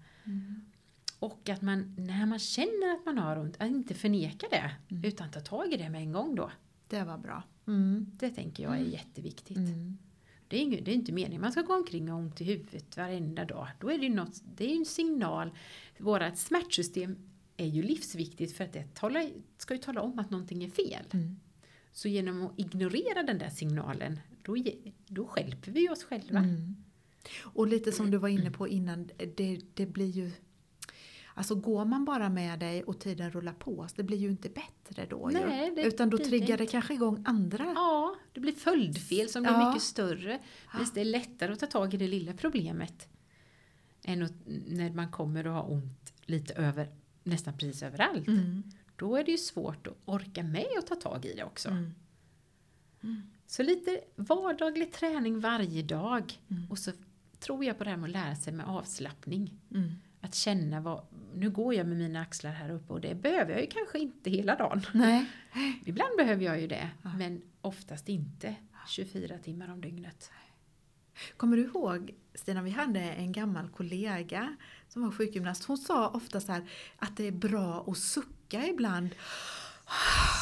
[1.20, 4.72] Och att man, när man känner att man har ont, att inte förneka det,
[5.08, 6.52] utan ta tag i det med en gång då.
[6.88, 7.44] Det var bra.
[7.68, 8.12] Mm.
[8.20, 9.58] Det tänker jag är jätteviktigt.
[9.58, 9.98] Mm.
[10.48, 12.98] Det är, det är inte meningen man ska gå omkring och ha ont i huvudet
[12.98, 13.68] varenda dag.
[13.80, 15.52] Då är det något, det är en signal.
[15.98, 17.18] Vårat smärtsystem
[17.58, 21.06] är ju livsviktigt för att det talar, ska ju tala om att någonting är fel.
[21.12, 21.40] Mm.
[21.92, 24.56] Så genom att ignorera den där signalen, då,
[25.08, 26.40] då hjälper vi oss själva.
[26.40, 26.76] Mm.
[27.42, 30.32] Och lite som du var inne på innan, det, det blir ju
[31.38, 34.50] Alltså går man bara med dig och tiden rullar på, så det blir ju inte
[34.50, 35.84] bättre då Nej, ju.
[35.84, 37.74] Utan då det triggar det kanske igång andra.
[37.76, 39.68] Ja, det blir följdfel som blir Ja.
[39.68, 40.40] mycket större.
[40.74, 43.08] Men det är lättare att ta tag i det lilla problemet
[44.04, 44.34] än att,
[44.68, 46.90] när man kommer och har ont lite över,
[47.24, 48.28] nästan precis överallt.
[48.28, 48.64] Mm.
[48.96, 51.70] Då är det ju svårt att orka med att ta tag i det också.
[51.70, 51.92] Mm.
[53.48, 56.40] Så lite vardaglig träning varje dag.
[56.50, 56.72] Mm.
[56.72, 56.92] Och så
[57.40, 59.60] tror jag på det här med att lära sig med avslappning.
[59.72, 59.92] Mm.
[60.26, 61.02] Att känna vad,
[61.34, 64.30] nu går jag med mina axlar här uppe och det behöver jag ju kanske inte
[64.30, 64.82] hela dagen.
[64.94, 65.26] Nej.
[65.86, 67.10] Ibland behöver jag ju det, Ja.
[67.18, 68.56] men oftast inte
[68.88, 70.32] 24 timmar om dygnet.
[71.38, 74.56] Kommer du ihåg Stina, vi hade en gammal kollega
[74.90, 75.66] som var sjukgymnast.
[75.66, 79.10] Hon sa ofta så här att det är bra att sucka ibland.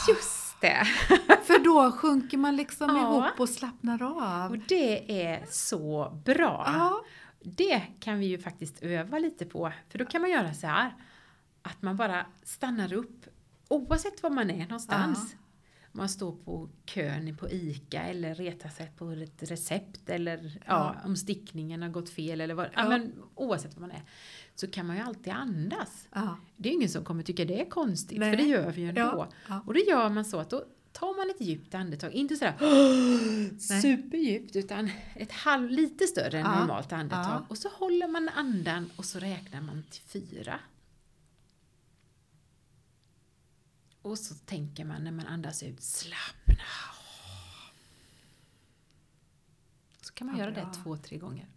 [0.08, 0.84] Just det!
[1.46, 3.02] För då sjunker man liksom Ja.
[3.02, 4.52] ihop och slappnar av.
[4.52, 6.64] Och det är så bra!
[6.68, 7.04] Ja.
[7.44, 10.94] Det kan vi ju faktiskt öva lite på, för då kan man göra så här
[11.62, 13.26] att man bara stannar upp
[13.68, 15.36] oavsett var man är någonstans.
[15.92, 20.96] man står på kön på ICA eller retar sig på ett recept eller ja.
[21.06, 22.72] om stickningen har gått fel eller vad, ja.
[22.76, 22.90] ja.
[22.90, 24.02] men oavsett vad man är.
[24.56, 26.08] Så kan man ju alltid andas.
[26.14, 26.38] Ja.
[26.58, 28.32] Det är ingen som kommer tycka det är konstigt, Nej.
[28.32, 29.28] för det gör vi ju ändå.
[29.66, 30.64] Och då gör man så att då
[30.94, 32.58] tar man ett djupt andetag, inte sådär
[33.82, 37.46] superdjupt, utan ett halv, lite större än normalt andetag.
[37.50, 40.60] Och så håller man andan och så räknar man till fyra.
[44.02, 46.64] Och så tänker man när man andas ut, slappna.
[50.02, 50.64] Så kan man ja, göra bra.
[50.64, 51.48] det två, tre gånger.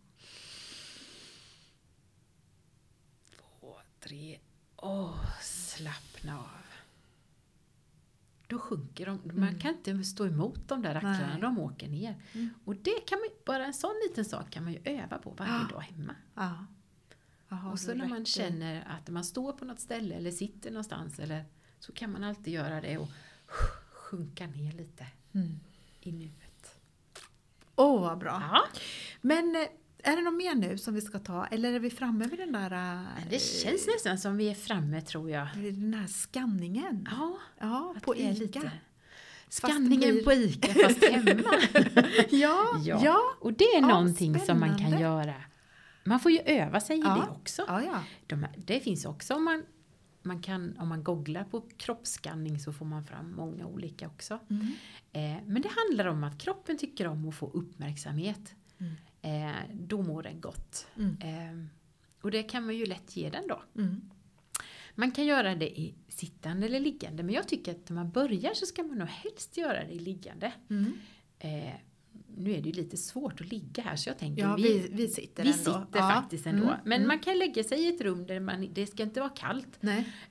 [3.37, 4.39] Två, tre,
[4.77, 6.66] och slappna av.
[8.47, 9.21] Då sjunker de.
[9.21, 9.41] Mm.
[9.41, 12.23] Man kan inte stå emot de där axlarna, de åker ner.
[12.33, 12.51] Mm.
[12.65, 15.53] Och det kan man, bara en sån liten sak kan man ju öva på varje
[15.53, 15.69] ja.
[15.71, 16.15] dag hemma.
[16.35, 16.67] Ja.
[17.49, 21.19] Aha, och så när man känner att man står på något ställe eller sitter någonstans
[21.19, 21.45] eller
[21.79, 23.09] så kan man alltid göra det och
[23.89, 25.61] sjunka ner lite mm.
[26.01, 26.81] i nuet.
[27.77, 28.43] Åh, oh, vad bra!
[28.53, 28.81] Ja.
[29.21, 29.69] Men eh,
[30.07, 32.53] är det något mer nu som vi ska ta eller är vi framme vid den
[32.53, 32.73] där...
[32.73, 35.49] Äh, det känns nästan som vi är framme tror jag.
[35.55, 37.09] Den här skanningen.
[37.11, 38.31] Ja, ja på ICA.
[38.31, 38.71] Lite.
[39.49, 40.25] Skanningen blir...
[40.25, 41.43] på ICA fast hemma.
[42.31, 43.19] ja, ja, ja.
[43.41, 44.47] Och det är ja, någonting spännande.
[44.47, 45.35] som man kan göra.
[46.05, 47.15] Man får ju öva sig i ja.
[47.15, 47.65] det också.
[47.69, 48.03] Ja, ja.
[48.27, 49.63] De, det finns också om man
[50.23, 54.39] man kan, om man googlar på kroppsskanning så får man fram många olika också.
[54.51, 54.73] Mm.
[55.13, 58.55] Eh, men det handlar om att kroppen tycker om att få uppmärksamhet.
[58.79, 58.95] Mm.
[59.27, 60.87] Eh, då mår den gott.
[60.97, 61.17] Mm.
[61.21, 61.67] Eh,
[62.21, 63.63] och det kan man ju lätt ge den då.
[63.77, 64.11] Mm.
[64.95, 68.55] Man kan göra det i sittande eller liggande men jag tycker att när man börjar
[68.55, 70.53] så ska man nog helst göra det i liggande.
[70.71, 70.93] Mm.
[71.39, 71.75] Eh,
[72.37, 75.09] nu är det ju lite svårt att ligga här så jag tänker ja, vi, vi
[75.09, 75.65] sitter Vi ändå.
[75.65, 76.11] sitter ja.
[76.11, 76.65] faktiskt ändå.
[76.65, 76.77] Mm.
[76.85, 77.09] Men mm.
[77.09, 79.79] man kan lägga sig i ett rum där man, det ska inte vara kallt.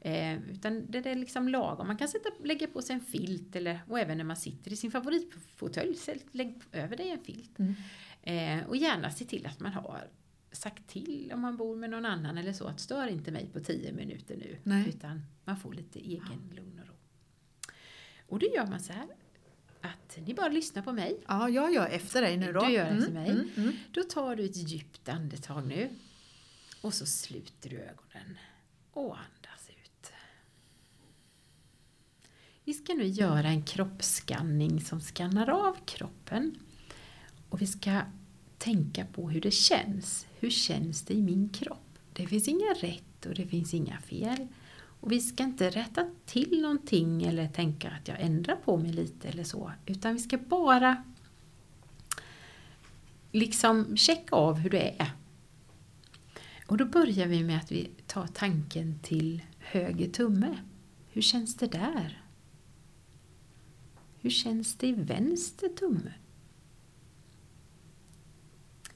[0.02, 1.88] Eh, utan det är liksom lagom.
[1.88, 4.76] Man kan sätta, lägga på sig en filt eller, och även när man sitter i
[4.76, 5.98] sin favoritfåtölj,
[6.32, 7.60] lägg över dig en filt.
[7.60, 7.76] Mm.
[8.26, 10.08] Eh, och gärna se till att man har
[10.52, 13.60] sagt till om man bor med någon annan eller så att stör inte mig på
[13.60, 14.58] tio minuter nu.
[14.64, 14.90] Nej.
[14.90, 16.56] Utan man får lite egen ja.
[16.56, 16.94] lugn och ro.
[18.28, 19.08] Och då gör man så här
[19.82, 21.24] att ni bara lyssnar på mig.
[21.28, 22.66] Ja, jag gör efter dig nu då.
[22.66, 23.30] Du gör efter mm, mig.
[23.30, 23.74] Mm, mm.
[23.92, 25.90] Då tar du ett djupt andetag nu.
[26.82, 28.38] Och så sluter du ögonen.
[28.92, 30.12] Och andas ut.
[32.64, 36.60] Vi ska nu göra en kroppsskanning som skannar av kroppen.
[37.56, 38.02] Och vi ska
[38.58, 40.28] tänka på hur det känns.
[40.40, 42.00] Hur känns det i min kropp?
[42.14, 44.48] Det finns inga rätt och det finns inga fel.
[45.00, 49.28] Och vi ska inte rätta till någonting eller tänka att jag ändrar på mig lite
[49.28, 49.72] eller så.
[49.86, 51.04] Utan vi ska bara
[53.32, 55.12] liksom checka av hur det är.
[56.68, 60.58] Och då börjar vi med att vi tar tanken till höger tumme.
[61.10, 62.24] Hur känns det där?
[64.20, 66.14] Hur känns det i vänster tumme?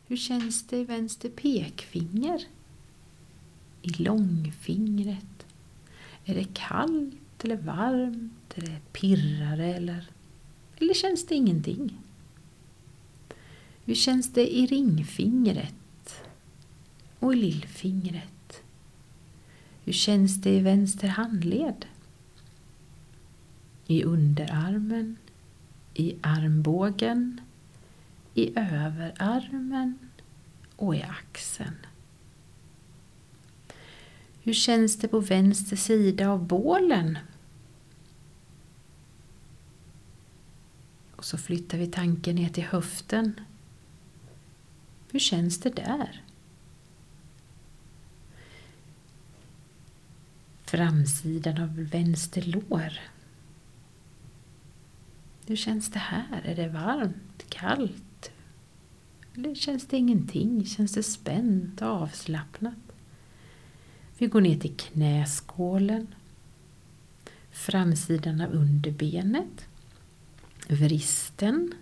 [0.09, 2.43] Hur känns det i vänster pekfinger?
[3.81, 5.45] I långfingret?
[6.25, 8.53] Är det kallt eller varmt?
[8.55, 10.09] Är det pirrare eller,
[10.77, 11.97] eller känns det ingenting?
[13.85, 16.23] Hur känns det i ringfingret
[17.19, 18.63] och i lillfingret?
[19.83, 21.85] Hur känns det i vänster handled?
[23.87, 25.17] I underarmen,
[25.93, 27.41] i armbågen,
[28.33, 29.99] i överarmen
[30.75, 31.75] och i axeln.
[34.43, 37.17] Hur känns det på vänster sida av bålen?
[41.15, 43.33] Och så flyttar vi tanken ner till höften.
[45.11, 46.23] Hur känns det där?
[50.65, 52.99] Framsidan av vänster lår.
[55.47, 56.41] Hur känns det här?
[56.45, 57.45] Är det varmt?
[57.49, 58.03] Kallt?
[59.39, 60.65] Eller känns det ingenting?
[60.65, 62.73] Känns det spänt och avslappnat?
[64.17, 66.07] Vi går ner till knäskålen,
[67.51, 69.67] framsidan av underbenet,
[70.67, 71.73] vristen,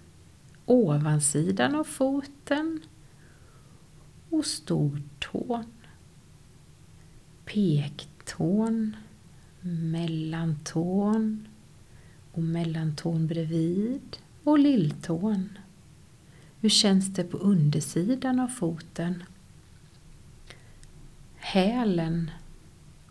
[0.65, 2.81] ovansidan av foten.
[4.29, 5.65] Och stortån,
[7.45, 8.95] pektån,
[9.61, 11.47] mellantån.
[12.31, 14.17] Och mellantån bredvid.
[14.43, 15.49] Och lilltån.
[16.61, 19.23] Hur känns det på undersidan av foten?
[21.47, 22.31] hälen,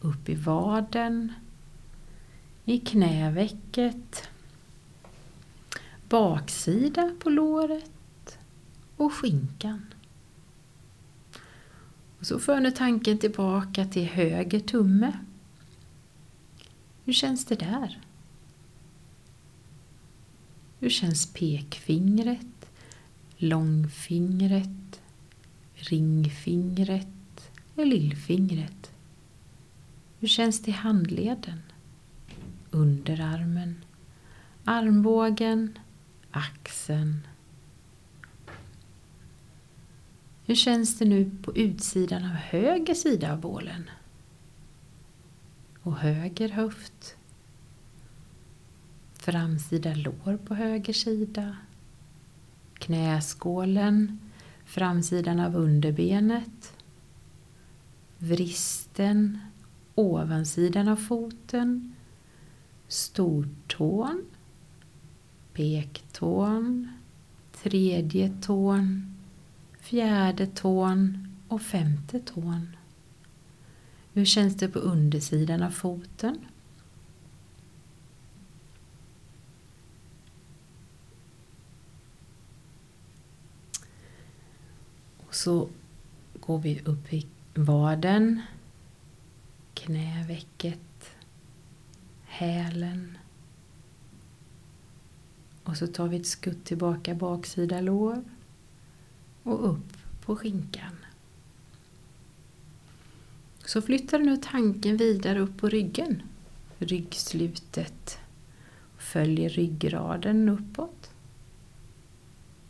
[0.01, 1.33] upp i vaden,
[2.65, 4.29] i knävecket,
[6.09, 8.39] baksida på låret
[8.97, 9.87] och skinkan.
[12.19, 15.19] Och så för nu tanken tillbaka till höger tumme.
[17.05, 18.01] Hur känns det där?
[20.79, 22.56] Hur känns pekfingret,
[23.37, 25.01] långfingret,
[25.75, 28.91] ringfingret och lillfingret?
[30.19, 31.63] Hur känns det i handleden,
[32.71, 33.85] underarmen,
[34.65, 35.79] armbågen,
[36.31, 37.27] axeln?
[40.45, 43.91] Hur känns det nu på utsidan av höger sida av bålen?
[45.83, 47.17] Och höger höft.
[49.15, 51.57] Framsida lår på höger sida.
[52.79, 54.19] Knäskålen,
[54.65, 56.73] framsidan av underbenet.
[58.19, 59.39] Vristen,
[59.95, 61.95] ovansidan av foten.
[62.89, 64.25] Stortån.
[65.53, 66.89] Pektån.
[67.63, 69.17] Tredje tån
[69.87, 72.77] fjärde tån och femte tån.
[74.13, 76.39] Hur känns det på undersidan av foten?
[85.27, 85.69] Och så
[86.41, 88.43] går vi upp i vaden,
[89.75, 91.11] knävecket,
[92.25, 93.19] hälen.
[95.65, 98.25] Och så tar vi ett skutt tillbaka baksida lår
[99.43, 100.97] och upp på skinkan.
[103.65, 106.23] Så flyttar du nu tanken vidare upp på ryggen,
[106.79, 108.19] ryggslutet.
[108.99, 111.11] Följer ryggraden uppåt.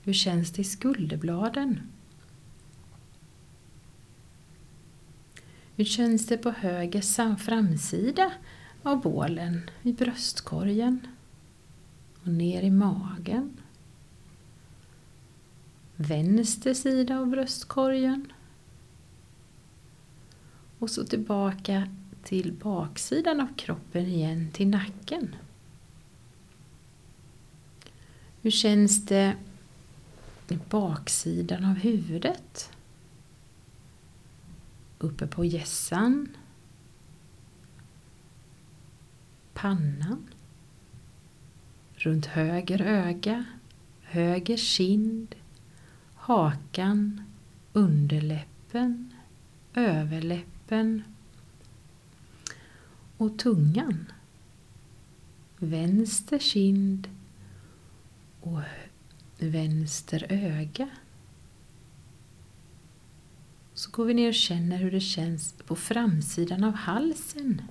[0.03, 1.81] Hur känns det i skulderbladen?
[5.77, 8.33] Hur känns det på höger framsida
[8.83, 11.07] av bålen, i bröstkorgen
[12.23, 13.57] och ner i magen?
[15.97, 18.33] vänster sida av bröstkorgen.
[20.79, 21.89] Och så tillbaka
[22.23, 25.37] till baksidan av kroppen igen, till nacken.
[28.43, 29.37] Hur känns det
[30.49, 32.71] i baksidan av huvudet?
[34.99, 36.29] Uppe på gässan.
[39.55, 40.29] Pannan.
[41.95, 43.45] Runt höger öga,
[44.03, 45.35] höger kind,
[46.15, 47.23] hakan,
[47.73, 49.15] underläppen,
[49.75, 51.03] överläppen
[53.17, 54.13] och tungan.
[55.59, 57.09] Vänster kind
[58.41, 58.61] och
[59.39, 60.89] vänster öga.
[63.77, 67.63] Så går vi ner och känner hur det känns på framsidan av halsen.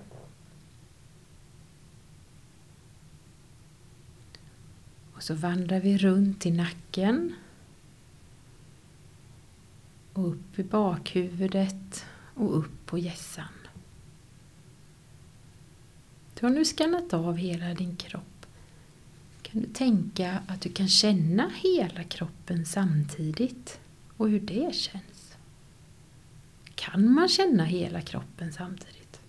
[5.14, 7.34] Och så vandrar vi runt i nacken
[10.14, 13.54] och upp i bakhuvudet och upp på gässan.
[16.40, 18.46] Du har nu skannat av hela din kropp.
[19.42, 23.80] Kan du tänka att du kan känna hela kroppen samtidigt
[24.18, 25.15] och hur det känns?
[26.76, 29.22] Kan man känna hela kroppen samtidigt?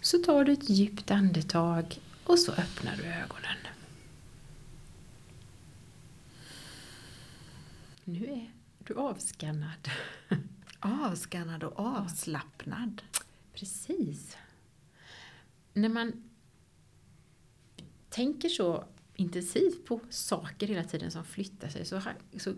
[0.00, 3.56] Så tar du ett djupt andetag och så öppnar du ögonen.
[8.04, 9.88] Nu är du avskannad.
[10.80, 13.02] Avskannad och avslappnad.
[13.54, 14.36] Precis.
[15.72, 16.30] När man
[18.08, 18.84] tänker så
[19.16, 22.00] intensivt på saker hela tiden som flyttar sig så,
[22.38, 22.54] så,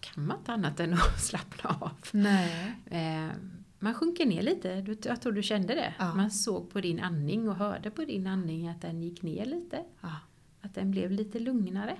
[0.00, 1.90] kan man inte annat än att slappna av.
[2.12, 2.74] Nej.
[2.86, 3.36] Eh,
[3.78, 5.94] man sjunker ner lite, jag tror du kände det.
[5.98, 6.14] Ja.
[6.14, 9.84] Man såg på din andning och hörde på din andning att den gick ner lite.
[10.00, 10.16] Ja.
[10.60, 11.96] Att den blev lite lugnare.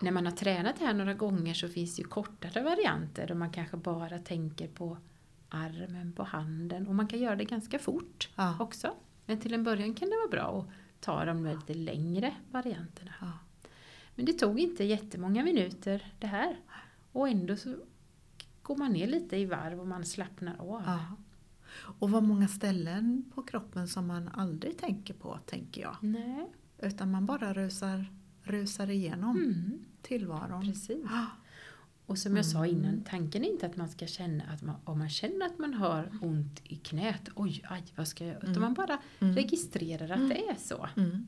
[0.00, 3.50] När man har tränat här några gånger så finns det ju kortare varianter där man
[3.50, 4.98] kanske bara tänker på
[5.48, 8.28] armen, på handen och man kan göra det ganska fort
[8.60, 8.94] också.
[9.26, 13.14] Men till en början kan det vara bra att ta de lite längre varianterna.
[13.20, 13.32] Ja.
[14.14, 16.56] Men det tog inte jättemånga minuter det här.
[17.12, 17.76] Och ändå så
[18.62, 20.82] går man ner lite i varv och man slappnar av.
[20.86, 21.00] Ja.
[21.98, 25.96] Och vad många ställen på kroppen som man aldrig tänker på, tänker jag.
[26.00, 26.46] Nej,
[26.78, 28.06] Utan man bara rusar,
[28.42, 30.60] rusar igenom mm, tillvaron.
[30.60, 31.04] precis.
[32.06, 32.70] Och som jag sa Mm.
[32.78, 35.74] innan, tanken är inte att man ska känna att man, om man känner att man
[35.74, 38.38] har ont i knät, oj, aj, vad ska jag göra?
[38.42, 38.62] Utan Mm.
[38.62, 39.34] man bara Mm.
[39.34, 40.28] registrerar att Mm.
[40.28, 40.88] det är så.
[40.96, 41.26] Mm.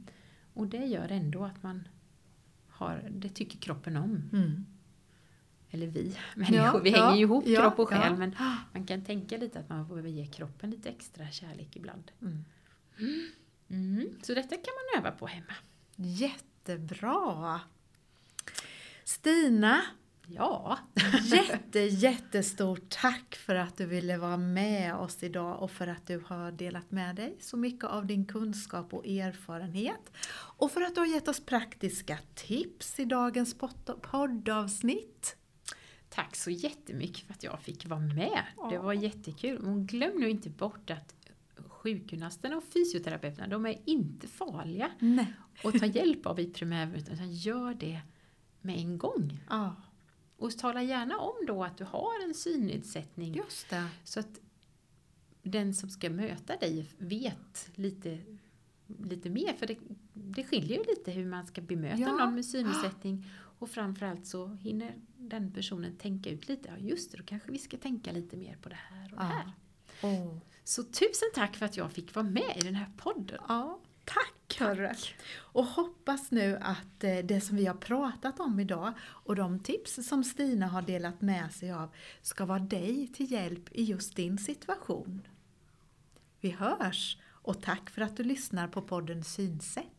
[0.55, 1.89] Och det gör ändå att man
[2.69, 4.23] har, det tycker kroppen om.
[4.33, 4.67] Mm.
[5.71, 8.35] Eller vi människor, vi ja, hänger ju ihop ja, kropp och själ men
[8.73, 12.11] man kan tänka lite att man behöver ge kroppen lite extra kärlek ibland.
[12.23, 12.45] Mm.
[13.71, 14.09] Mm.
[14.23, 15.53] Så detta kan man öva på hemma.
[15.97, 17.61] Jättebra!
[19.05, 19.81] Stina,
[20.31, 20.79] Ja,
[21.25, 26.23] Jätte, jättestort tack för att du ville vara med oss idag och för att du
[26.27, 30.13] har delat med dig så mycket av din kunskap och erfarenhet.
[30.33, 35.37] Och för att du har gett oss praktiska tips i dagens pod- poddavsnitt.
[36.09, 38.43] tack så jättemycket för att jag fick vara med.
[38.71, 39.59] Det var jättekul.
[39.63, 41.15] Men glöm nu inte bort att
[41.69, 45.33] sjukgymnasterna och fysioterapeuterna, de är inte farliga Nej.
[45.65, 48.01] att ta hjälp av i primärvården, utan gör det
[48.61, 49.39] med en gång.
[49.51, 49.77] Ja,
[50.39, 53.89] Och tala gärna om då att du har en synnedsättning just det.
[54.05, 54.41] så att
[55.43, 58.19] den som ska möta dig vet lite,
[58.87, 59.53] lite mer.
[59.53, 59.77] För det,
[60.13, 62.17] det skiljer ju lite hur man ska bemöta Ja.
[62.17, 63.27] någon med synnedsättning.
[63.61, 67.59] Och framförallt så hinner den personen tänka ut lite, ja just det, då kanske vi
[67.59, 69.25] ska tänka lite mer på det här och det Ja.
[69.25, 69.53] här.
[70.03, 70.39] Åh.
[70.65, 73.39] Så tusen tack för att jag fick vara med i den här podden.
[73.49, 74.91] Ja, tack hörru!
[75.35, 80.09] Och hoppas nu att eh, det som vi har pratat om idag och de tips
[80.09, 81.91] som Stina har delat med sig av
[82.23, 85.23] ska vara dig till hjälp i just din situation.
[86.41, 89.98] Vi hörs och tack för att du lyssnar på podden Synsätt.